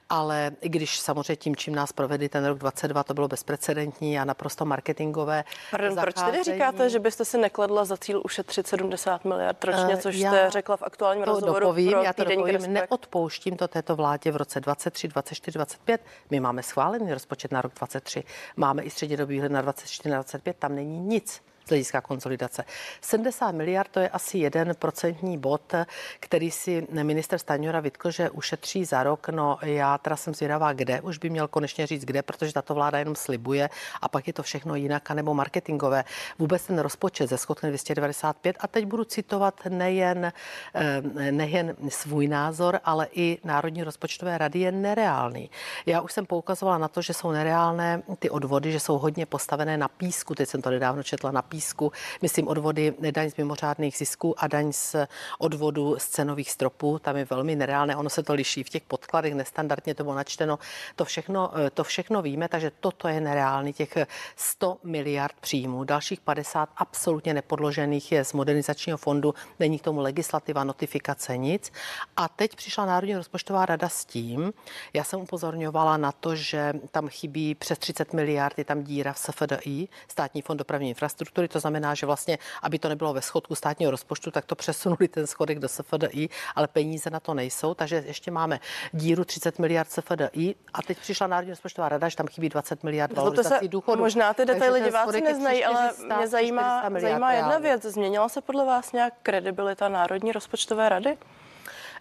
ale 0.10 0.52
i 0.62 0.70
když 0.70 1.00
samozřejmě 1.00 1.36
tím, 1.36 1.56
čím 1.56 1.76
nás 1.76 1.92
provedli 1.92 2.30
ten 2.30 2.46
rok 2.46 2.58
22, 2.58 3.04
to 3.04 3.14
bylo 3.14 3.28
bezprecedentní 3.28 4.20
a 4.20 4.26
naprosto 4.26 4.66
marketingové. 4.66 5.44
Pardon, 5.72 5.96
proč 5.96 6.16
tedy 6.16 6.44
říkáte, 6.44 6.90
že 6.90 7.00
byste 7.00 7.26
si 7.26 7.38
nekladla 7.38 7.86
za 7.86 7.98
cíl 7.98 8.22
ušetřit 8.26 8.68
70 8.68 9.26
miliard 9.26 9.64
ročně, 9.64 9.94
eh, 9.94 9.98
což 9.98 10.16
já 10.16 10.32
jste 10.32 10.50
řekla 10.50 10.78
v 10.78 10.84
aktuálním 10.84 11.24
rozhovoru 11.24 11.60
dopovím, 11.60 11.92
pro 11.92 12.04
já 12.04 12.14
to 12.14 12.25
dopovím, 12.30 12.74
neodpouštím 12.74 13.58
to 13.58 13.68
této 13.68 13.96
vládě 13.96 14.32
v 14.32 14.36
roce 14.36 14.60
23, 14.60 15.08
24, 15.08 15.56
25. 15.56 16.02
My 16.30 16.40
máme 16.40 16.64
schválený 16.64 17.14
rozpočet 17.14 17.52
na 17.52 17.62
rok 17.62 17.74
23, 17.76 18.24
máme 18.56 18.84
i 18.84 18.90
střednědobý 18.90 19.40
na 19.40 19.62
24, 19.62 20.10
na 20.10 20.16
25, 20.16 20.58
tam 20.58 20.76
není 20.76 21.00
nic 21.00 21.42
z 21.66 21.70
hlediska 21.70 22.02
konsolidace. 22.02 22.64
70 23.02 23.52
miliard 23.52 23.92
to 23.92 24.00
je 24.00 24.10
asi 24.10 24.38
jeden 24.38 24.76
procentní 24.80 25.38
bod, 25.38 25.74
který 26.20 26.52
si 26.52 26.88
minister 27.04 27.40
Staňora 27.40 27.80
vytkl, 27.80 28.12
že 28.12 28.30
ušetří 28.30 28.86
za 28.86 29.04
rok. 29.04 29.30
No 29.30 29.58
já 29.62 29.98
teda 29.98 30.16
jsem 30.16 30.34
zvědavá, 30.34 30.74
kde, 30.74 31.02
už 31.02 31.18
by 31.18 31.30
měl 31.30 31.48
konečně 31.48 31.88
říct 31.88 32.06
kde, 32.06 32.22
protože 32.22 32.54
tato 32.54 32.74
vláda 32.74 33.00
jenom 33.00 33.16
slibuje 33.16 33.70
a 34.02 34.10
pak 34.10 34.28
je 34.28 34.34
to 34.34 34.44
všechno 34.44 34.76
jinak, 34.76 35.12
anebo 35.12 35.34
marketingové. 35.34 36.04
Vůbec 36.40 36.64
ten 36.64 36.80
rozpočet 36.80 37.30
ze 37.30 37.38
schodkem 37.38 37.70
295 37.70 38.56
a 38.60 38.68
teď 38.68 38.86
budu 38.86 39.04
citovat 39.04 39.62
nejen, 39.70 40.34
eh, 40.76 41.02
nejen 41.32 41.76
svůj 41.90 42.28
názor, 42.28 42.80
ale 42.84 43.08
i 43.12 43.38
Národní 43.44 43.84
rozpočtové 43.84 44.38
rady 44.38 44.60
je 44.60 44.72
nereálný. 44.72 45.50
Já 45.86 46.02
už 46.02 46.14
jsem 46.14 46.26
poukazovala 46.26 46.78
na 46.78 46.88
to, 46.88 47.02
že 47.02 47.14
jsou 47.14 47.32
nereálné 47.32 48.04
ty 48.20 48.30
odvody, 48.30 48.72
že 48.72 48.80
jsou 48.80 48.98
hodně 48.98 49.26
postavené 49.26 49.78
na 49.78 49.88
písku. 49.88 50.36
Teď 50.36 50.50
jsem 50.50 50.62
to 50.62 50.70
nedávno 50.70 51.04
četla 51.04 51.32
na 51.32 51.42
písku 51.42 51.55
písku, 51.56 51.92
myslím 52.22 52.48
odvody, 52.48 52.94
daň 53.12 53.30
z 53.30 53.38
mimořádných 53.38 53.98
zisků 53.98 54.36
a 54.44 54.48
daň 54.48 54.74
z 54.74 54.96
odvodu 55.40 55.96
z 55.98 56.08
cenových 56.08 56.52
stropů, 56.52 57.00
tam 57.00 57.18
je 57.18 57.26
velmi 57.30 57.56
nereálné, 57.56 57.96
ono 57.96 58.10
se 58.10 58.24
to 58.24 58.34
liší 58.34 58.64
v 58.64 58.70
těch 58.70 58.84
podkladech, 58.84 59.34
nestandardně 59.34 59.96
to 59.96 60.04
bylo 60.04 60.16
načteno, 60.16 60.60
to 60.96 61.06
všechno, 61.06 61.52
to 61.74 61.84
všechno 61.84 62.22
víme, 62.22 62.48
takže 62.48 62.72
toto 62.80 63.08
je 63.08 63.22
nereálný, 63.22 63.74
těch 63.74 63.98
100 64.36 64.78
miliard 64.84 65.36
příjmů, 65.40 65.84
dalších 65.84 66.20
50 66.20 66.70
absolutně 66.78 67.34
nepodložených 67.34 68.12
je 68.12 68.26
z 68.26 68.34
modernizačního 68.34 68.98
fondu, 68.98 69.34
není 69.60 69.80
k 69.80 69.84
tomu 69.84 70.00
legislativa, 70.00 70.64
notifikace, 70.64 71.38
nic. 71.38 71.72
A 72.18 72.28
teď 72.28 72.56
přišla 72.56 72.86
Národní 72.86 73.16
rozpočtová 73.16 73.66
rada 73.66 73.90
s 73.90 74.06
tím, 74.06 74.54
já 74.94 75.04
jsem 75.04 75.20
upozorňovala 75.20 75.98
na 75.98 76.12
to, 76.12 76.36
že 76.36 76.74
tam 76.92 77.08
chybí 77.08 77.56
přes 77.56 77.80
30 77.80 78.14
miliard, 78.14 78.58
je 78.58 78.66
tam 78.66 78.84
díra 78.84 79.14
v 79.14 79.20
SFDI, 79.20 79.88
státní 80.08 80.42
fond 80.42 80.58
dopravní 80.58 80.90
infrastruktury, 80.90 81.45
struktury, 81.46 81.48
to 81.48 81.60
znamená, 81.60 81.96
že 81.96 82.06
vlastně, 82.06 82.38
aby 82.62 82.80
to 82.80 82.90
nebylo 82.90 83.14
ve 83.14 83.22
schodku 83.22 83.56
státního 83.56 83.92
rozpočtu, 83.92 84.32
tak 84.32 84.46
to 84.46 84.56
přesunuli 84.56 85.08
ten 85.08 85.28
schodek 85.28 85.60
do 85.60 85.68
SFDI, 85.68 86.30
ale 86.56 86.68
peníze 86.68 87.10
na 87.10 87.20
to 87.20 87.34
nejsou, 87.34 87.74
takže 87.74 88.04
ještě 88.08 88.32
máme 88.32 88.60
díru 88.92 89.26
30 89.26 89.60
miliard 89.60 89.92
SFDI 89.92 90.56
a 90.74 90.82
teď 90.82 90.98
přišla 90.98 91.28
Národní 91.28 91.52
rozpočtová 91.52 91.90
rada, 91.90 92.10
že 92.10 92.16
tam 92.16 92.28
chybí 92.28 92.50
20 92.50 92.84
miliard 92.84 93.14
valorizací 93.14 93.68
důchodu. 93.68 94.02
Možná 94.02 94.34
ty 94.34 94.46
detaily 94.46 94.82
diváci 94.82 95.22
neznají, 95.22 95.66
ale 95.66 95.92
mě 96.18 96.28
zajímá, 96.28 96.90
zajímá 97.00 97.34
jedna 97.34 97.58
věc. 97.58 97.82
Změnila 97.86 98.30
se 98.30 98.42
podle 98.42 98.66
vás 98.66 98.92
nějak 98.92 99.14
kredibilita 99.24 99.90
Národní 99.90 100.32
rozpočtové 100.32 100.90
rady? 100.90 101.18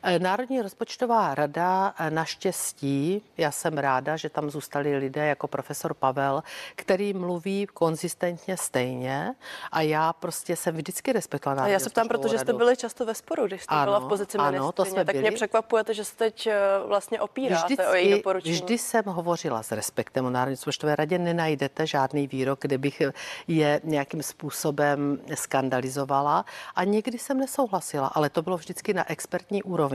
Eh, 0.07 0.19
Národní 0.19 0.63
rozpočtová 0.63 1.35
rada 1.35 1.95
eh, 1.99 2.11
naštěstí, 2.11 3.23
já 3.37 3.51
jsem 3.51 3.79
ráda, 3.79 4.17
že 4.17 4.29
tam 4.29 4.51
zůstali 4.51 4.97
lidé 4.97 5.27
jako 5.27 5.49
profesor 5.49 5.95
Pavel, 5.95 6.43
který 6.77 7.13
mluví 7.13 7.67
konzistentně 7.67 8.57
stejně 8.57 9.35
a 9.73 9.81
já 9.81 10.13
prostě 10.13 10.57
jsem 10.57 10.77
vždycky 10.77 11.13
respektovala. 11.13 11.63
A 11.63 11.69
já 11.69 11.79
se 11.79 11.91
ptám, 11.91 12.09
protože 12.09 12.39
jste 12.39 12.53
byli 12.53 12.77
často 12.77 13.07
ve 13.07 13.15
sporu, 13.15 13.47
když 13.47 13.63
jste 13.63 13.75
ano, 13.75 13.85
byla 13.85 14.01
v 14.01 14.09
pozici 14.09 14.39
ano, 14.39 14.73
to 14.73 14.85
jsme 14.85 15.05
tak 15.05 15.15
byli. 15.15 15.23
mě 15.23 15.33
překvapujete, 15.33 15.95
že 15.95 16.05
se 16.05 16.17
teď 16.17 16.47
eh, 16.47 16.59
vlastně 16.87 17.21
opíráte 17.21 17.65
vždycky, 17.65 17.87
o 17.87 17.95
její 17.95 18.11
doporučení. 18.11 18.55
Vždy 18.55 18.79
jsem 18.79 19.05
hovořila 19.05 19.63
s 19.63 19.73
respektem 19.73 20.27
o 20.27 20.31
Národní 20.31 20.55
rozpočtové 20.55 20.97
radě, 20.97 21.19
nenajdete 21.19 21.87
žádný 21.87 22.27
výrok, 22.27 22.59
kde 22.61 22.79
bych 22.79 23.03
je 23.49 23.81
nějakým 23.85 24.23
způsobem 24.23 25.19
skandalizovala 25.35 26.45
a 26.75 26.85
někdy 26.85 27.19
jsem 27.19 27.39
nesouhlasila, 27.39 28.07
ale 28.07 28.31
to 28.31 28.43
bylo 28.43 28.57
vždycky 28.57 28.95
na 28.95 29.11
expertní 29.11 29.63
úrovni. 29.63 29.94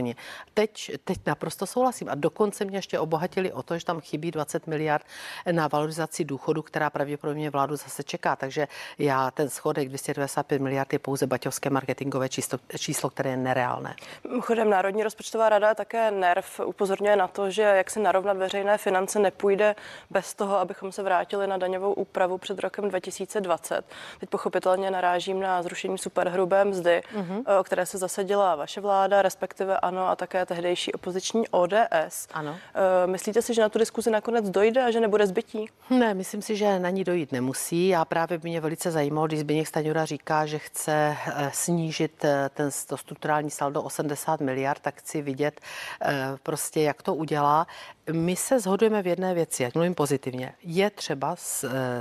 Teď, 0.54 0.90
teď 1.04 1.18
naprosto 1.26 1.66
souhlasím 1.66 2.08
a 2.08 2.14
dokonce 2.14 2.64
mě 2.64 2.78
ještě 2.78 2.98
obohatili 2.98 3.52
o 3.52 3.62
to, 3.62 3.78
že 3.78 3.84
tam 3.84 4.00
chybí 4.00 4.30
20 4.30 4.66
miliard 4.66 5.06
na 5.52 5.68
valorizaci 5.68 6.24
důchodu, 6.24 6.62
která 6.62 6.90
pravděpodobně 6.90 7.50
vládu 7.50 7.76
zase 7.76 8.02
čeká. 8.02 8.36
Takže 8.36 8.68
já 8.98 9.30
ten 9.30 9.48
schodek 9.48 9.88
295 9.88 10.62
miliard 10.62 10.92
je 10.92 10.98
pouze 10.98 11.26
baťovské 11.26 11.70
marketingové 11.70 12.28
číslo, 12.28 12.58
číslo 12.78 13.10
které 13.10 13.30
je 13.30 13.36
nereálné. 13.36 13.94
Chodem 14.40 14.70
Národní 14.70 15.02
rozpočtová 15.02 15.48
rada 15.48 15.74
také 15.74 16.10
NERV 16.10 16.60
upozorňuje 16.64 17.16
na 17.16 17.28
to, 17.28 17.50
že 17.50 17.62
jak 17.62 17.90
se 17.90 18.00
narovnat 18.00 18.36
veřejné 18.36 18.78
finance 18.78 19.18
nepůjde 19.18 19.74
bez 20.10 20.34
toho, 20.34 20.58
abychom 20.58 20.92
se 20.92 21.02
vrátili 21.02 21.46
na 21.46 21.56
daňovou 21.56 21.92
úpravu 21.92 22.38
před 22.38 22.58
rokem 22.58 22.88
2020. 22.88 23.84
Teď 24.20 24.28
pochopitelně 24.30 24.90
narážím 24.90 25.40
na 25.40 25.62
zrušení 25.62 25.98
superhrubé 25.98 26.64
mzdy, 26.64 27.02
mm-hmm. 27.14 27.60
o 27.60 27.64
které 27.64 27.86
se 27.86 27.98
zasadila 27.98 28.54
vaše 28.54 28.80
vláda, 28.80 29.22
respektive 29.22 29.78
ano, 29.90 30.08
a 30.08 30.16
také 30.16 30.46
tehdejší 30.46 30.92
opoziční 30.92 31.48
ODS. 31.48 32.28
Ano. 32.32 32.56
Eh, 32.74 33.06
myslíte 33.06 33.42
si, 33.42 33.54
že 33.54 33.60
na 33.60 33.68
tu 33.68 33.78
diskuzi 33.78 34.10
nakonec 34.10 34.50
dojde 34.50 34.84
a 34.84 34.90
že 34.90 35.00
nebude 35.00 35.26
zbytí? 35.26 35.66
Ne, 35.90 36.14
myslím 36.14 36.42
si, 36.42 36.56
že 36.56 36.78
na 36.78 36.90
ní 36.90 37.04
dojít 37.04 37.32
nemusí. 37.32 37.88
Já 37.88 38.04
právě 38.04 38.40
mě 38.42 38.60
velice 38.60 38.90
zajímalo, 38.90 39.26
když 39.26 39.40
Zbigněk 39.40 39.66
Staňura 39.66 40.04
říká, 40.04 40.46
že 40.46 40.58
chce 40.58 41.16
eh, 41.26 41.50
snížit 41.54 42.24
eh, 42.24 42.50
ten, 42.54 42.70
to 42.86 42.96
strukturální 42.96 43.50
saldo 43.50 43.82
80 43.82 44.40
miliard, 44.40 44.82
tak 44.82 44.98
chci 44.98 45.22
vidět 45.22 45.60
prostě, 46.42 46.82
jak 46.82 47.02
to 47.02 47.14
udělá. 47.14 47.66
My 48.12 48.36
se 48.36 48.60
shodujeme 48.60 49.02
v 49.02 49.06
jedné 49.06 49.34
věci, 49.34 49.66
ať 49.66 49.74
mluvím 49.74 49.94
pozitivně. 49.94 50.54
Je 50.62 50.90
třeba 50.90 51.36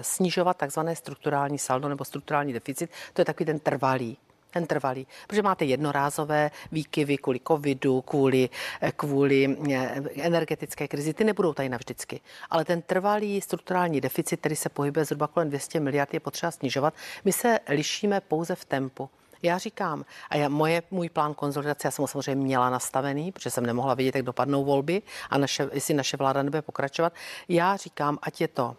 snižovat 0.01 0.57
takzvané 0.57 0.95
strukturální 0.95 1.57
saldo 1.57 1.89
nebo 1.89 2.05
strukturální 2.05 2.53
deficit. 2.53 2.89
To 3.13 3.21
je 3.21 3.25
takový 3.25 3.45
ten 3.45 3.59
trvalý 3.59 4.17
ten 4.51 4.67
trvalý, 4.67 5.07
protože 5.27 5.41
máte 5.41 5.65
jednorázové 5.65 6.51
výkyvy 6.71 7.17
kvůli 7.17 7.39
covidu, 7.47 8.01
kvůli, 8.01 8.49
eh, 8.81 8.91
kvůli 8.91 9.57
eh, 9.73 10.01
energetické 10.15 10.87
krizi, 10.87 11.13
ty 11.13 11.23
nebudou 11.23 11.53
tady 11.53 11.69
navždycky. 11.69 12.21
Ale 12.49 12.65
ten 12.65 12.81
trvalý 12.81 13.41
strukturální 13.41 14.01
deficit, 14.01 14.39
který 14.39 14.55
se 14.55 14.69
pohybuje 14.69 15.05
zhruba 15.05 15.27
kolem 15.27 15.49
200 15.49 15.79
miliard, 15.79 16.13
je 16.13 16.19
potřeba 16.19 16.51
snižovat. 16.51 16.93
My 17.25 17.33
se 17.33 17.59
lišíme 17.69 18.21
pouze 18.21 18.55
v 18.55 18.65
tempu. 18.65 19.09
Já 19.43 19.57
říkám, 19.57 20.05
a 20.29 20.37
já, 20.37 20.49
moje, 20.49 20.83
můj 20.91 21.09
plán 21.09 21.33
konzolidace, 21.33 21.87
já 21.87 21.91
jsem 21.91 22.03
ho 22.03 22.07
samozřejmě 22.07 22.43
měla 22.43 22.69
nastavený, 22.69 23.31
protože 23.31 23.49
jsem 23.49 23.65
nemohla 23.65 23.93
vidět, 23.93 24.15
jak 24.15 24.25
dopadnou 24.25 24.65
volby 24.65 25.01
a 25.29 25.37
naše, 25.37 25.69
jestli 25.73 25.93
naše 25.93 26.17
vláda 26.17 26.43
nebude 26.43 26.61
pokračovat. 26.61 27.13
Já 27.49 27.75
říkám, 27.75 28.17
ať 28.21 28.41
je 28.41 28.47
to 28.47 28.75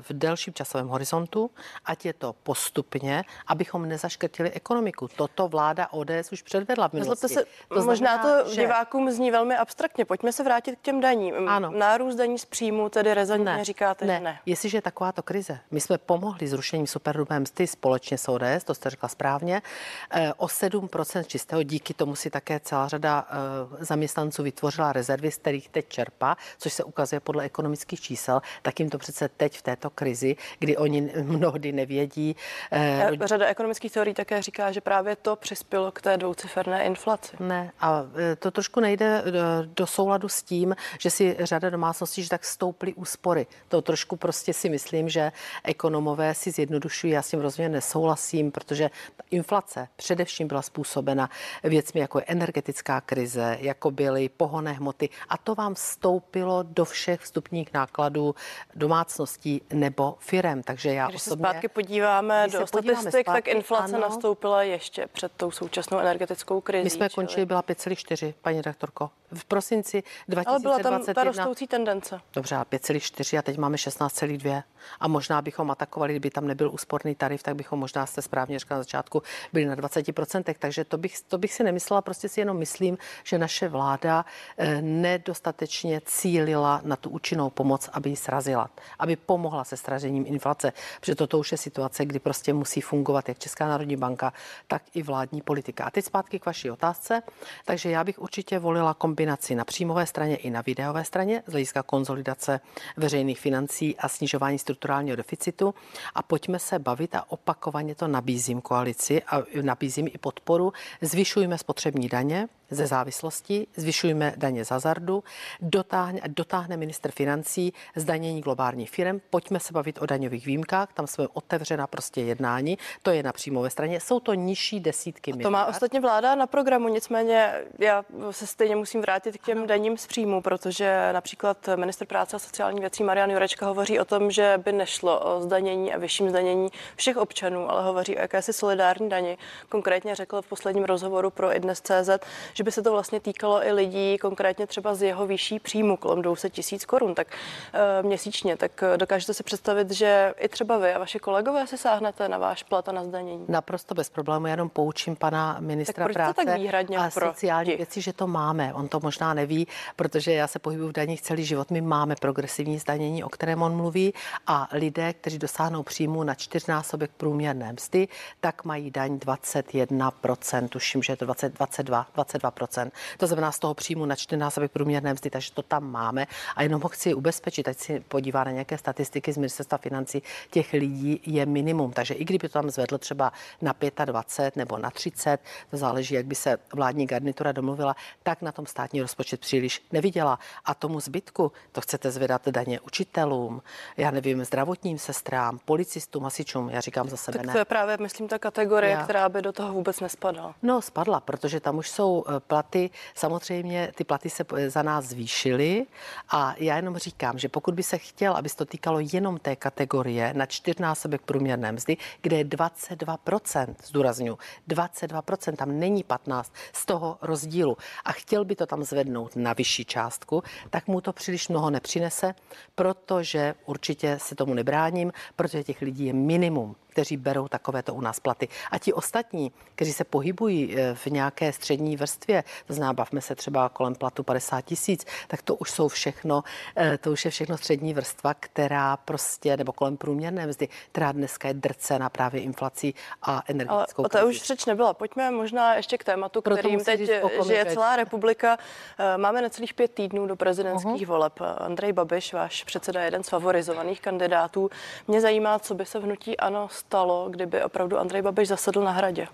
v 0.00 0.10
delším 0.10 0.54
časovém 0.54 0.88
horizontu, 0.88 1.50
ať 1.84 2.04
je 2.04 2.12
to 2.12 2.32
postupně, 2.42 3.24
abychom 3.46 3.88
nezaškrtili 3.88 4.50
ekonomiku. 4.50 5.08
Toto 5.08 5.48
vláda 5.48 5.92
ODS 5.92 6.32
už 6.32 6.42
předvedla 6.42 6.88
v 6.88 6.92
minulosti. 6.92 7.28
Se, 7.28 7.44
to 7.68 7.84
možná 7.84 8.18
to 8.18 8.50
že... 8.50 8.60
divákům 8.60 9.10
zní 9.10 9.30
velmi 9.30 9.56
abstraktně. 9.56 10.04
Pojďme 10.04 10.32
se 10.32 10.44
vrátit 10.44 10.76
k 10.76 10.82
těm 10.82 11.00
daním. 11.00 11.48
Ano. 11.48 11.70
Nárůst 11.70 12.16
daní 12.16 12.38
z 12.38 12.44
příjmu, 12.44 12.88
tedy 12.88 13.14
rezantně 13.14 13.44
ne, 13.44 13.64
říkáte, 13.64 14.04
ne. 14.04 14.14
že 14.14 14.20
ne. 14.20 14.38
Jestliže 14.46 14.78
je 14.78 14.82
takováto 14.82 15.22
krize, 15.22 15.58
my 15.70 15.80
jsme 15.80 15.98
pomohli 15.98 16.48
zrušením 16.48 16.86
superhrubé 16.86 17.40
mzdy 17.40 17.66
společně 17.66 18.18
s 18.18 18.28
ODS, 18.28 18.64
to 18.64 18.74
jste 18.74 18.90
řekla 18.90 19.08
správně, 19.08 19.62
eh, 20.10 20.32
o 20.36 20.46
7% 20.46 21.26
čistého, 21.26 21.62
díky 21.62 21.94
tomu 21.94 22.16
si 22.16 22.30
také 22.30 22.60
celá 22.60 22.88
řada 22.88 23.26
eh, 23.30 23.84
zaměstnanců 23.84 24.42
vytvořila 24.42 24.92
rezervy, 24.92 25.30
z 25.30 25.36
kterých 25.36 25.68
teď 25.68 25.88
čerpá, 25.88 26.36
což 26.58 26.72
se 26.72 26.84
ukazuje 26.84 27.20
podle 27.20 27.44
ekonomických 27.44 28.00
čísel, 28.00 28.40
tak 28.62 28.80
jim 28.80 28.90
to 28.90 28.98
přece 28.98 29.28
teď 29.28 29.47
v 29.56 29.62
této 29.62 29.90
krizi, 29.90 30.36
kdy 30.58 30.76
oni 30.76 31.12
mnohdy 31.22 31.72
nevědí. 31.72 32.36
Eh, 32.72 33.10
řada 33.24 33.46
ekonomických 33.46 33.92
teorií 33.92 34.14
také 34.14 34.42
říká, 34.42 34.72
že 34.72 34.80
právě 34.80 35.16
to 35.16 35.36
přispělo 35.36 35.92
k 35.92 36.02
té 36.02 36.16
dvouciferné 36.16 36.84
inflaci. 36.84 37.36
Ne, 37.40 37.72
a 37.80 38.02
eh, 38.16 38.36
to 38.36 38.50
trošku 38.50 38.80
nejde 38.80 39.22
eh, 39.26 39.32
do 39.66 39.86
souladu 39.86 40.28
s 40.28 40.42
tím, 40.42 40.76
že 40.98 41.10
si 41.10 41.36
řada 41.38 41.70
domácností, 41.70 42.22
že 42.22 42.28
tak 42.28 42.44
stouply 42.44 42.94
úspory. 42.94 43.46
To 43.68 43.82
trošku 43.82 44.16
prostě 44.16 44.52
si 44.52 44.68
myslím, 44.68 45.08
že 45.08 45.32
ekonomové 45.64 46.34
si 46.34 46.50
zjednodušují, 46.50 47.12
já 47.12 47.22
s 47.22 47.30
tím 47.30 47.40
rozhodně 47.40 47.68
nesouhlasím, 47.68 48.50
protože 48.50 48.90
inflace 49.30 49.88
především 49.96 50.48
byla 50.48 50.62
způsobena 50.62 51.30
věcmi 51.64 52.00
jako 52.00 52.18
je 52.18 52.24
energetická 52.26 53.00
krize, 53.00 53.58
jako 53.60 53.90
byly 53.90 54.28
pohonné 54.28 54.72
hmoty 54.72 55.08
a 55.28 55.38
to 55.38 55.54
vám 55.54 55.74
vstoupilo 55.74 56.62
do 56.62 56.84
všech 56.84 57.20
vstupních 57.20 57.72
nákladů 57.72 58.34
domácností 58.74 59.37
nebo 59.72 60.14
firem. 60.18 60.62
Takže 60.62 60.94
já 60.94 61.06
Když 61.06 61.16
osobně, 61.16 61.46
se 61.46 61.50
zpátky 61.50 61.68
podíváme 61.68 62.48
do 62.52 62.66
statistik, 62.66 63.10
zpátky, 63.10 63.24
tak 63.24 63.48
inflace 63.48 63.96
ano. 63.96 64.00
nastoupila 64.00 64.62
ještě 64.62 65.06
před 65.12 65.32
tou 65.36 65.50
současnou 65.50 65.98
energetickou 65.98 66.60
krizí. 66.60 66.84
My 66.84 66.90
jsme 66.90 67.08
čili... 67.08 67.14
končili, 67.14 67.46
byla 67.46 67.62
5,4, 67.62 68.34
paní 68.42 68.62
rektorko. 68.62 69.10
V 69.32 69.44
prosinci 69.44 70.02
2021. 70.28 70.50
Ale 70.52 70.60
byla 70.60 70.78
tam 70.78 71.14
ta 71.14 71.24
rostoucí 71.24 71.66
tendence. 71.66 72.20
Dobře, 72.34 72.56
5,4 72.56 73.38
a 73.38 73.42
teď 73.42 73.58
máme 73.58 73.76
16,2. 73.76 74.62
A 75.00 75.08
možná 75.08 75.42
bychom 75.42 75.70
atakovali, 75.70 76.12
kdyby 76.12 76.30
tam 76.30 76.46
nebyl 76.46 76.70
úsporný 76.70 77.14
tarif, 77.14 77.42
tak 77.42 77.56
bychom 77.56 77.78
možná, 77.78 78.06
jste 78.06 78.22
správně 78.22 78.58
řekla 78.58 78.76
na 78.76 78.82
začátku, 78.82 79.22
byli 79.52 79.66
na 79.66 79.76
20%. 79.76 80.54
Takže 80.58 80.84
to 80.84 80.98
bych, 80.98 81.20
to 81.20 81.38
bych 81.38 81.52
si 81.52 81.64
nemyslela, 81.64 82.02
prostě 82.02 82.28
si 82.28 82.40
jenom 82.40 82.56
myslím, 82.56 82.98
že 83.24 83.38
naše 83.38 83.68
vláda 83.68 84.24
eh, 84.58 84.82
nedostatečně 84.82 86.00
cílila 86.04 86.80
na 86.84 86.96
tu 86.96 87.10
účinnou 87.10 87.50
pomoc, 87.50 87.90
aby 87.92 88.10
ji 88.10 88.16
srazila, 88.16 88.70
aby 88.98 89.16
pomohla 89.28 89.64
se 89.64 89.76
stražením 89.76 90.24
inflace. 90.26 90.72
Protože 91.00 91.14
toto 91.14 91.38
už 91.38 91.52
je 91.52 91.58
situace, 91.58 92.04
kdy 92.04 92.18
prostě 92.18 92.52
musí 92.52 92.80
fungovat 92.80 93.28
jak 93.28 93.38
Česká 93.38 93.68
národní 93.68 93.96
banka, 93.96 94.32
tak 94.66 94.82
i 94.94 95.02
vládní 95.02 95.40
politika. 95.40 95.84
A 95.84 95.90
teď 95.90 96.04
zpátky 96.04 96.38
k 96.38 96.46
vaší 96.46 96.70
otázce. 96.70 97.22
Takže 97.64 97.90
já 97.90 98.04
bych 98.04 98.18
určitě 98.18 98.58
volila 98.58 98.94
kombinaci 98.94 99.54
na 99.54 99.64
příjmové 99.64 100.06
straně 100.06 100.36
i 100.36 100.50
na 100.50 100.62
videové 100.64 101.04
straně 101.04 101.42
z 101.46 101.50
hlediska 101.50 101.82
konzolidace 101.82 102.60
veřejných 102.96 103.40
financí 103.40 103.96
a 103.96 104.08
snižování 104.08 104.58
strukturálního 104.58 105.16
deficitu. 105.16 105.74
A 106.14 106.22
pojďme 106.22 106.58
se 106.58 106.78
bavit 106.78 107.14
a 107.14 107.24
opakovaně 107.28 107.94
to 107.94 108.08
nabízím 108.08 108.60
koalici 108.60 109.22
a 109.22 109.42
nabízím 109.62 110.08
i 110.08 110.18
podporu. 110.18 110.72
Zvyšujme 111.00 111.58
spotřební 111.58 112.08
daně, 112.08 112.48
ze 112.70 112.86
závislosti, 112.86 113.66
zvyšujeme 113.76 114.34
daně 114.36 114.64
za 114.64 114.78
zardu, 114.78 115.24
dotáhne, 115.60 116.20
dotáhne 116.26 116.76
minister 116.76 117.10
financí 117.12 117.72
zdanění 117.96 118.40
globálních 118.40 118.90
firm, 118.90 119.20
pojďme 119.30 119.60
se 119.60 119.72
bavit 119.72 120.02
o 120.02 120.06
daňových 120.06 120.46
výjimkách, 120.46 120.92
tam 120.94 121.06
jsme 121.06 121.28
otevřena 121.32 121.86
prostě 121.86 122.20
jednání, 122.20 122.78
to 123.02 123.10
je 123.10 123.22
na 123.22 123.32
příjmové 123.32 123.70
straně, 123.70 124.00
jsou 124.00 124.20
to 124.20 124.34
nižší 124.34 124.80
desítky 124.80 125.32
miliard. 125.32 125.46
To 125.46 125.50
má 125.50 125.66
ostatně 125.66 126.00
vláda 126.00 126.34
na 126.34 126.46
programu, 126.46 126.88
nicméně 126.88 127.54
já 127.78 128.04
se 128.30 128.46
stejně 128.46 128.76
musím 128.76 129.00
vrátit 129.00 129.38
k 129.38 129.44
těm 129.44 129.66
daním 129.66 129.98
z 129.98 130.06
příjmu, 130.06 130.42
protože 130.42 131.12
například 131.12 131.68
minister 131.76 132.06
práce 132.06 132.36
a 132.36 132.38
sociální 132.38 132.80
věcí 132.80 133.04
Marian 133.04 133.30
Jurečka 133.30 133.66
hovoří 133.66 134.00
o 134.00 134.04
tom, 134.04 134.30
že 134.30 134.60
by 134.64 134.72
nešlo 134.72 135.20
o 135.20 135.40
zdanění 135.40 135.94
a 135.94 135.98
vyšším 135.98 136.30
zdanění 136.30 136.68
všech 136.96 137.16
občanů, 137.16 137.70
ale 137.70 137.82
hovoří 137.82 138.16
o 138.16 138.20
jakési 138.20 138.52
solidární 138.52 139.08
dani. 139.08 139.38
Konkrétně 139.68 140.14
řekl 140.14 140.42
v 140.42 140.46
posledním 140.46 140.84
rozhovoru 140.84 141.30
pro 141.30 141.56
idnes.cz, 141.56 142.10
že 142.58 142.64
by 142.64 142.72
se 142.72 142.82
to 142.82 142.92
vlastně 142.92 143.20
týkalo 143.20 143.66
i 143.66 143.72
lidí, 143.72 144.18
konkrétně 144.18 144.66
třeba 144.66 144.94
z 144.94 145.02
jeho 145.02 145.26
vyšší 145.26 145.58
příjmu, 145.60 145.96
kolem 145.96 146.22
200 146.22 146.50
tisíc 146.50 146.84
korun, 146.84 147.14
tak 147.14 147.26
e, 147.72 148.02
měsíčně. 148.02 148.56
Tak 148.56 148.82
eh, 148.82 148.96
dokážete 148.96 149.34
si 149.34 149.42
představit, 149.42 149.90
že 149.90 150.34
i 150.38 150.48
třeba 150.48 150.78
vy 150.78 150.92
a 150.92 150.98
vaše 150.98 151.18
kolegové 151.18 151.66
si 151.66 151.78
sáhnete 151.78 152.28
na 152.28 152.38
váš 152.38 152.62
plat 152.62 152.88
a 152.88 152.92
na 152.92 153.04
zdanění? 153.04 153.44
Naprosto 153.48 153.94
bez 153.94 154.10
problému, 154.10 154.46
jenom 154.46 154.68
poučím 154.68 155.16
pana 155.16 155.56
ministra 155.60 156.04
tak 156.06 156.12
práce 156.12 156.44
tak 156.44 156.58
výhradně 156.58 156.98
a 156.98 157.10
sociální 157.10 157.76
věci, 157.76 158.00
že 158.00 158.12
to 158.12 158.26
máme. 158.26 158.74
On 158.74 158.88
to 158.88 159.00
možná 159.00 159.34
neví, 159.34 159.66
protože 159.96 160.32
já 160.32 160.46
se 160.46 160.58
pohybuju 160.58 160.88
v 160.88 160.92
daních 160.92 161.22
celý 161.22 161.44
život. 161.44 161.70
My 161.70 161.80
máme 161.80 162.16
progresivní 162.20 162.78
zdanění, 162.78 163.24
o 163.24 163.28
kterém 163.28 163.62
on 163.62 163.76
mluví, 163.76 164.14
a 164.46 164.68
lidé, 164.72 165.12
kteří 165.12 165.38
dosáhnou 165.38 165.82
příjmu 165.82 166.22
na 166.22 166.34
čtyřnásobek 166.34 167.10
průměrné 167.16 167.72
mzdy, 167.72 168.08
tak 168.40 168.64
mají 168.64 168.90
daň 168.90 169.16
21%, 169.16 170.68
tuším, 170.68 171.02
že 171.02 171.12
je 171.12 171.16
to 171.16 171.24
20, 171.24 171.54
22, 171.54 172.06
22 172.14 172.47
22%. 172.50 172.90
To 173.18 173.26
znamená 173.26 173.52
z 173.52 173.58
toho 173.58 173.74
příjmu 173.74 174.06
na 174.06 174.16
čtyřnásobek 174.16 174.72
průměrné 174.72 175.14
mzdy, 175.14 175.30
takže 175.30 175.52
to 175.52 175.62
tam 175.62 175.90
máme. 175.90 176.26
A 176.56 176.62
jenom 176.62 176.82
ho 176.82 176.88
chci 176.88 177.14
ubezpečit, 177.14 177.68
ať 177.68 177.78
si 177.78 178.00
podívá 178.00 178.44
na 178.44 178.50
nějaké 178.50 178.78
statistiky 178.78 179.32
z 179.32 179.36
ministerstva 179.36 179.78
financí, 179.78 180.22
těch 180.50 180.72
lidí 180.72 181.20
je 181.26 181.46
minimum. 181.46 181.92
Takže 181.92 182.14
i 182.14 182.24
kdyby 182.24 182.48
to 182.48 182.52
tam 182.52 182.70
zvedl 182.70 182.98
třeba 182.98 183.32
na 183.62 183.74
25 184.04 184.56
nebo 184.56 184.78
na 184.78 184.90
30, 184.90 185.40
to 185.70 185.76
záleží, 185.76 186.14
jak 186.14 186.26
by 186.26 186.34
se 186.34 186.58
vládní 186.74 187.06
garnitura 187.06 187.52
domluvila, 187.52 187.96
tak 188.22 188.42
na 188.42 188.52
tom 188.52 188.66
státní 188.66 189.02
rozpočet 189.02 189.40
příliš 189.40 189.82
neviděla. 189.92 190.38
A 190.64 190.74
tomu 190.74 191.00
zbytku 191.00 191.52
to 191.72 191.80
chcete 191.80 192.10
zvedat 192.10 192.48
daně 192.48 192.80
učitelům, 192.80 193.62
já 193.96 194.10
nevím, 194.10 194.44
zdravotním 194.44 194.98
sestrám, 194.98 195.58
policistům, 195.64 196.24
hasičům, 196.24 196.70
já 196.70 196.80
říkám 196.80 197.08
za 197.08 197.16
sebe 197.16 197.38
tak 197.38 197.46
ne. 197.46 197.52
to 197.52 197.58
je 197.58 197.64
právě, 197.64 197.96
myslím, 198.00 198.28
ta 198.28 198.38
kategorie, 198.38 198.92
já. 198.92 199.04
která 199.04 199.28
by 199.28 199.42
do 199.42 199.52
toho 199.52 199.72
vůbec 199.72 200.00
nespadala. 200.00 200.54
No, 200.62 200.82
spadla, 200.82 201.20
protože 201.20 201.60
tam 201.60 201.78
už 201.78 201.90
jsou 201.90 202.24
eh, 202.28 202.37
platy, 202.40 202.90
samozřejmě 203.14 203.92
ty 203.94 204.04
platy 204.04 204.30
se 204.30 204.44
za 204.66 204.82
nás 204.82 205.04
zvýšily 205.04 205.86
a 206.30 206.54
já 206.58 206.76
jenom 206.76 206.96
říkám, 206.96 207.38
že 207.38 207.48
pokud 207.48 207.74
by 207.74 207.82
se 207.82 207.98
chtěl, 207.98 208.36
aby 208.36 208.48
se 208.48 208.56
to 208.56 208.64
týkalo 208.64 208.98
jenom 209.12 209.38
té 209.38 209.56
kategorie 209.56 210.34
na 210.34 210.46
čtyřnásobek 210.46 211.22
průměrné 211.22 211.72
mzdy, 211.72 211.96
kde 212.20 212.36
je 212.36 212.44
22%, 212.44 213.74
zdůraznuju, 213.84 214.38
22%, 214.68 215.56
tam 215.56 215.78
není 215.78 216.02
15 216.02 216.52
z 216.72 216.86
toho 216.86 217.18
rozdílu 217.22 217.76
a 218.04 218.12
chtěl 218.12 218.44
by 218.44 218.56
to 218.56 218.66
tam 218.66 218.82
zvednout 218.82 219.36
na 219.36 219.52
vyšší 219.52 219.84
částku, 219.84 220.42
tak 220.70 220.86
mu 220.86 221.00
to 221.00 221.12
příliš 221.12 221.48
mnoho 221.48 221.70
nepřinese, 221.70 222.34
protože 222.74 223.54
určitě 223.66 224.18
se 224.18 224.34
tomu 224.34 224.54
nebráním, 224.54 225.12
protože 225.36 225.64
těch 225.64 225.82
lidí 225.82 226.06
je 226.06 226.12
minimum 226.12 226.76
kteří 226.98 227.16
berou 227.16 227.48
takovéto 227.48 227.94
u 227.94 228.00
nás 228.00 228.20
platy. 228.20 228.48
A 228.70 228.78
ti 228.78 228.92
ostatní, 228.92 229.52
kteří 229.74 229.92
se 229.92 230.04
pohybují 230.04 230.76
eh, 230.76 230.94
v 230.94 231.06
nějaké 231.06 231.52
střední 231.52 231.96
vrstvě, 231.96 232.44
to 232.66 232.74
znamená, 232.74 232.92
bavme 232.92 233.20
se 233.20 233.34
třeba 233.34 233.68
kolem 233.68 233.94
platu 233.94 234.22
50 234.22 234.60
tisíc, 234.60 235.06
tak 235.28 235.42
to 235.42 235.54
už 235.54 235.70
jsou 235.70 235.88
všechno, 235.88 236.42
eh, 236.76 236.98
to 236.98 237.12
už 237.12 237.24
je 237.24 237.30
všechno 237.30 237.56
střední 237.58 237.94
vrstva, 237.94 238.34
která 238.34 238.96
prostě, 238.96 239.56
nebo 239.56 239.72
kolem 239.72 239.96
průměrné 239.96 240.46
mzdy, 240.46 240.68
která 240.92 241.12
dneska 241.12 241.48
je 241.48 241.54
drcena 241.54 242.08
právě 242.08 242.40
inflací 242.40 242.94
a 243.22 243.42
energetickou 243.46 244.02
Ale 244.02 244.08
o 244.08 244.08
to 244.08 244.28
už 244.28 244.42
řeč 244.42 244.66
nebyla. 244.66 244.94
Pojďme 244.94 245.30
možná 245.30 245.74
ještě 245.74 245.98
k 245.98 246.04
tématu, 246.04 246.42
Proto 246.42 246.58
kterým 246.58 246.84
teď 246.84 247.00
žije 247.46 247.66
celá 247.66 247.96
republika. 247.96 248.58
Eh, 248.98 249.18
máme 249.18 249.42
necelých 249.42 249.74
pět 249.74 249.94
týdnů 249.94 250.26
do 250.26 250.36
prezidentských 250.36 251.06
uh-huh. 251.06 251.06
voleb. 251.06 251.40
Andrej 251.58 251.92
Babiš, 251.92 252.32
váš 252.32 252.64
předseda, 252.64 253.02
jeden 253.02 253.22
z 253.22 253.28
favorizovaných 253.28 254.00
kandidátů. 254.00 254.70
Mě 255.08 255.20
zajímá, 255.20 255.58
co 255.58 255.74
by 255.74 255.86
se 255.86 255.98
v 255.98 256.02
hnutí 256.02 256.36
ANO 256.36 256.68
stalo, 256.88 257.28
kdyby 257.30 257.64
opravdu 257.64 257.98
Andrej 257.98 258.22
Babiš 258.22 258.48
zasedl 258.48 258.84
na 258.84 258.90
hradě? 258.90 259.28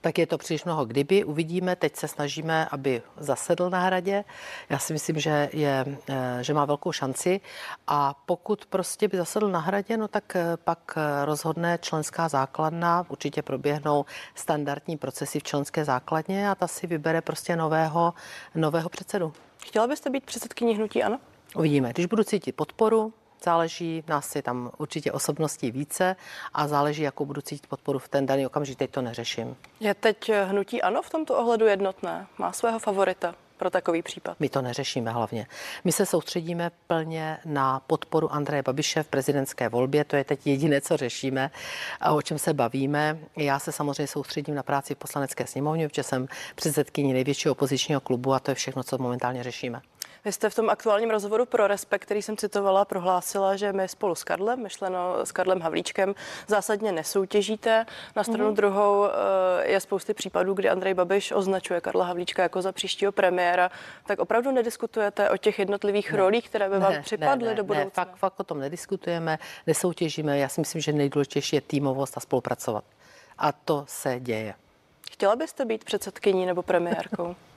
tak 0.00 0.18
je 0.18 0.26
to 0.26 0.38
příliš 0.38 0.64
mnoho 0.64 0.84
kdyby. 0.84 1.24
Uvidíme, 1.24 1.76
teď 1.76 1.96
se 1.96 2.08
snažíme, 2.08 2.66
aby 2.70 3.02
zasedl 3.16 3.70
na 3.70 3.80
hradě. 3.80 4.24
Já 4.70 4.78
si 4.78 4.92
myslím, 4.92 5.20
že, 5.20 5.50
je, 5.52 5.84
eh, 6.08 6.38
že 6.40 6.54
má 6.54 6.64
velkou 6.64 6.92
šanci 6.92 7.40
a 7.86 8.14
pokud 8.26 8.66
prostě 8.66 9.08
by 9.08 9.16
zasedl 9.16 9.48
na 9.48 9.58
hradě, 9.58 9.96
no 9.96 10.08
tak 10.08 10.36
eh, 10.36 10.56
pak 10.64 10.96
eh, 10.96 11.24
rozhodne 11.24 11.78
členská 11.82 12.28
základna, 12.28 13.04
určitě 13.08 13.42
proběhnou 13.42 14.04
standardní 14.34 14.96
procesy 14.96 15.40
v 15.40 15.42
členské 15.42 15.84
základně 15.84 16.50
a 16.50 16.54
ta 16.54 16.66
si 16.66 16.86
vybere 16.86 17.20
prostě 17.20 17.56
nového, 17.56 18.14
nového 18.54 18.88
předsedu. 18.88 19.32
Chtěla 19.66 19.86
byste 19.86 20.10
být 20.10 20.24
předsedkyní 20.24 20.76
hnutí, 20.76 21.02
ano? 21.02 21.18
Uvidíme. 21.56 21.92
Když 21.92 22.06
budu 22.06 22.24
cítit 22.24 22.52
podporu, 22.52 23.12
Záleží, 23.44 24.04
nás 24.08 24.36
je 24.36 24.42
tam 24.42 24.70
určitě 24.78 25.12
osobností 25.12 25.70
více 25.70 26.16
a 26.54 26.68
záleží, 26.68 27.02
jakou 27.02 27.26
budu 27.26 27.40
cítit 27.40 27.66
podporu 27.66 27.98
v 27.98 28.08
ten 28.08 28.26
daný 28.26 28.46
okamžik. 28.46 28.78
Teď 28.78 28.90
to 28.90 29.02
neřeším. 29.02 29.56
Je 29.80 29.94
teď 29.94 30.30
hnutí 30.44 30.82
ano 30.82 31.02
v 31.02 31.10
tomto 31.10 31.38
ohledu 31.38 31.66
jednotné? 31.66 32.26
Má 32.38 32.52
svého 32.52 32.78
favorita? 32.78 33.34
pro 33.60 33.70
takový 33.70 34.02
případ? 34.02 34.36
My 34.40 34.48
to 34.48 34.62
neřešíme 34.62 35.10
hlavně. 35.10 35.46
My 35.84 35.92
se 35.92 36.06
soustředíme 36.06 36.70
plně 36.86 37.38
na 37.44 37.80
podporu 37.80 38.32
Andreje 38.32 38.62
Babiše 38.62 39.02
v 39.02 39.08
prezidentské 39.08 39.68
volbě. 39.68 40.04
To 40.04 40.16
je 40.16 40.24
teď 40.24 40.46
jediné, 40.46 40.80
co 40.80 40.96
řešíme 40.96 41.50
a 42.00 42.12
o 42.12 42.22
čem 42.22 42.38
se 42.38 42.54
bavíme. 42.54 43.18
Já 43.36 43.58
se 43.58 43.72
samozřejmě 43.72 44.06
soustředím 44.06 44.54
na 44.54 44.62
práci 44.62 44.94
v 44.94 44.98
poslanecké 44.98 45.46
sněmovně, 45.46 45.88
protože 45.88 46.02
jsem 46.02 46.28
předsedkyní 46.54 47.12
největšího 47.12 47.52
opozičního 47.52 48.00
klubu 48.00 48.34
a 48.34 48.40
to 48.40 48.50
je 48.50 48.54
všechno, 48.54 48.82
co 48.82 48.98
momentálně 48.98 49.42
řešíme. 49.42 49.80
Vy 50.24 50.32
jste 50.32 50.50
v 50.50 50.54
tom 50.54 50.70
aktuálním 50.70 51.10
rozhovoru 51.10 51.46
pro 51.46 51.66
Respekt, 51.66 52.02
který 52.02 52.22
jsem 52.22 52.36
citovala, 52.36 52.84
prohlásila, 52.84 53.56
že 53.56 53.72
my 53.72 53.88
spolu 53.88 54.14
s 54.14 54.24
Karlem, 54.24 54.62
myšleno 54.62 55.26
s 55.26 55.32
Karlem 55.32 55.60
Havlíčkem, 55.60 56.14
zásadně 56.46 56.92
nesoutěžíte. 56.92 57.86
Na 58.16 58.24
stranu 58.24 58.50
mm-hmm. 58.50 58.54
druhou 58.54 59.04
eh, 59.04 59.70
je 59.70 59.80
spousty 59.80 60.14
případů, 60.14 60.54
kdy 60.54 60.68
Andrej 60.68 60.94
Babiš 60.94 61.32
označuje 61.32 61.80
Karla 61.80 62.04
Havlíčka 62.04 62.42
jako 62.42 62.62
za 62.62 62.72
příštího 62.72 63.12
premiéra. 63.12 63.70
Tak 64.06 64.18
opravdu 64.18 64.50
nediskutujete 64.50 65.30
o 65.30 65.36
těch 65.36 65.58
jednotlivých 65.58 66.12
ne, 66.12 66.18
rolích, 66.18 66.48
které 66.48 66.68
by 66.68 66.78
vám 66.78 66.92
ne, 66.92 67.02
připadly 67.02 67.44
ne, 67.44 67.50
ne, 67.50 67.54
do 67.54 67.64
budoucna? 67.64 67.84
Ne, 67.84 67.90
fakt, 67.90 68.16
fakt 68.16 68.40
o 68.40 68.44
tom 68.44 68.60
nediskutujeme, 68.60 69.38
nesoutěžíme. 69.66 70.38
Já 70.38 70.48
si 70.48 70.60
myslím, 70.60 70.80
že 70.80 70.92
nejdůležitější 70.92 71.56
je 71.56 71.60
týmovost 71.60 72.16
a 72.16 72.20
spolupracovat. 72.20 72.84
A 73.38 73.52
to 73.52 73.84
se 73.88 74.20
děje. 74.20 74.54
Chtěla 75.12 75.36
byste 75.36 75.64
být 75.64 75.84
předsedkyní 75.84 76.46
nebo 76.46 76.62
premiérkou? 76.62 77.36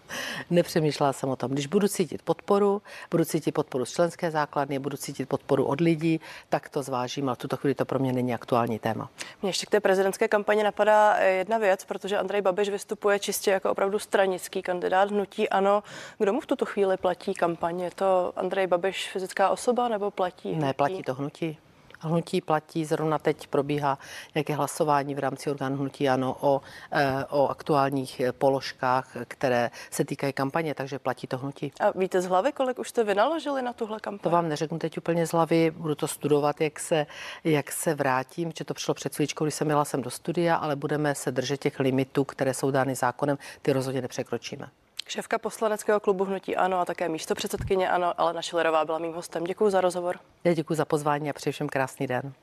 Nepřemýšlela 0.49 1.13
jsem 1.13 1.29
o 1.29 1.35
tom. 1.35 1.51
Když 1.51 1.67
budu 1.67 1.87
cítit 1.87 2.21
podporu, 2.21 2.81
budu 3.11 3.25
cítit 3.25 3.51
podporu 3.51 3.85
z 3.85 3.91
členské 3.91 4.31
základny, 4.31 4.79
budu 4.79 4.97
cítit 4.97 5.25
podporu 5.25 5.65
od 5.65 5.81
lidí, 5.81 6.21
tak 6.49 6.69
to 6.69 6.83
zvážím, 6.83 7.29
ale 7.29 7.35
v 7.35 7.39
tuto 7.39 7.57
chvíli 7.57 7.75
to 7.75 7.85
pro 7.85 7.99
mě 7.99 8.13
není 8.13 8.33
aktuální 8.33 8.79
téma. 8.79 9.09
Mě 9.41 9.49
ještě 9.49 9.65
k 9.65 9.69
té 9.69 9.79
prezidentské 9.79 10.27
kampani 10.27 10.63
napadá 10.63 11.17
jedna 11.17 11.57
věc, 11.57 11.85
protože 11.85 12.17
Andrej 12.17 12.41
Babiš 12.41 12.69
vystupuje 12.69 13.19
čistě 13.19 13.51
jako 13.51 13.71
opravdu 13.71 13.99
stranický 13.99 14.61
kandidát 14.61 15.11
hnutí. 15.11 15.49
Ano, 15.49 15.83
kdo 16.17 16.33
mu 16.33 16.39
v 16.39 16.45
tuto 16.45 16.65
chvíli 16.65 16.97
platí 16.97 17.33
kampaně? 17.33 17.85
Je 17.85 17.91
to 17.91 18.33
Andrej 18.35 18.67
Babiš 18.67 19.09
fyzická 19.09 19.49
osoba 19.49 19.87
nebo 19.87 20.11
platí? 20.11 20.49
Hnutí? 20.49 20.65
Ne, 20.65 20.73
platí 20.73 21.03
to 21.03 21.13
hnutí 21.13 21.57
hnutí 22.03 22.41
platí. 22.41 22.85
Zrovna 22.85 23.19
teď 23.19 23.47
probíhá 23.47 23.97
nějaké 24.35 24.55
hlasování 24.55 25.15
v 25.15 25.19
rámci 25.19 25.49
orgánu 25.49 25.77
hnutí 25.77 26.09
ano 26.09 26.35
o, 26.39 26.61
eh, 26.91 27.25
o 27.29 27.47
aktuálních 27.47 28.19
eh, 28.19 28.31
položkách, 28.31 29.17
které 29.27 29.71
se 29.91 30.05
týkají 30.05 30.33
kampaně, 30.33 30.75
takže 30.75 30.99
platí 30.99 31.27
to 31.27 31.37
hnutí. 31.37 31.71
A 31.79 31.97
víte 31.99 32.21
z 32.21 32.25
hlavy, 32.25 32.51
kolik 32.51 32.79
už 32.79 32.89
jste 32.89 33.03
vynaložili 33.03 33.61
na 33.61 33.73
tuhle 33.73 33.99
kampaň? 33.99 34.23
To 34.23 34.29
vám 34.29 34.49
neřeknu 34.49 34.79
teď 34.79 34.97
úplně 34.97 35.27
z 35.27 35.31
hlavy, 35.31 35.71
budu 35.71 35.95
to 35.95 36.07
studovat, 36.07 36.61
jak 36.61 36.79
se, 36.79 37.05
jak 37.43 37.71
se 37.71 37.95
vrátím, 37.95 38.51
že 38.57 38.65
to 38.65 38.73
přišlo 38.73 38.93
před 38.93 39.15
chvíličkou, 39.15 39.45
když 39.45 39.55
jsem 39.55 39.69
jela 39.69 39.85
sem 39.85 40.01
do 40.01 40.09
studia, 40.09 40.55
ale 40.55 40.75
budeme 40.75 41.15
se 41.15 41.31
držet 41.31 41.57
těch 41.57 41.79
limitů, 41.79 42.23
které 42.23 42.53
jsou 42.53 42.71
dány 42.71 42.95
zákonem, 42.95 43.37
ty 43.61 43.73
rozhodně 43.73 44.01
nepřekročíme. 44.01 44.69
Šéfka 45.07 45.37
poslaneckého 45.37 45.99
klubu 45.99 46.23
Hnutí 46.23 46.55
Ano 46.55 46.79
a 46.79 46.85
také 46.85 47.09
místo 47.09 47.35
předsedkyně 47.35 47.89
Ano, 47.89 48.21
Alena 48.21 48.41
Šilerová 48.41 48.85
byla 48.85 48.99
mým 48.99 49.13
hostem. 49.13 49.43
Děkuji 49.43 49.69
za 49.69 49.81
rozhovor. 49.81 50.19
Já 50.43 50.53
děkuji 50.53 50.75
za 50.75 50.85
pozvání 50.85 51.29
a 51.29 51.33
přeji 51.33 51.53
všem 51.53 51.69
krásný 51.69 52.07
den. 52.07 52.33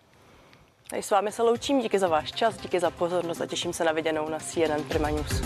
A 0.93 1.03
s 1.03 1.11
vámi 1.11 1.33
se 1.33 1.43
loučím, 1.43 1.81
díky 1.81 1.99
za 1.99 2.09
váš 2.09 2.33
čas, 2.33 2.57
díky 2.57 2.81
za 2.81 2.91
pozornost 2.91 3.41
a 3.41 3.47
těším 3.47 3.73
se 3.73 3.85
na 3.85 3.93
viděnou 3.93 4.29
na 4.29 4.39
CNN 4.39 4.85
Prima 4.89 5.11
News. 5.11 5.43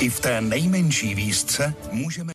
I 0.00 0.08
v 0.08 0.20
té 0.20 0.40
nejmenší 0.40 1.14
výzce 1.14 1.74
můžeme 1.92 2.32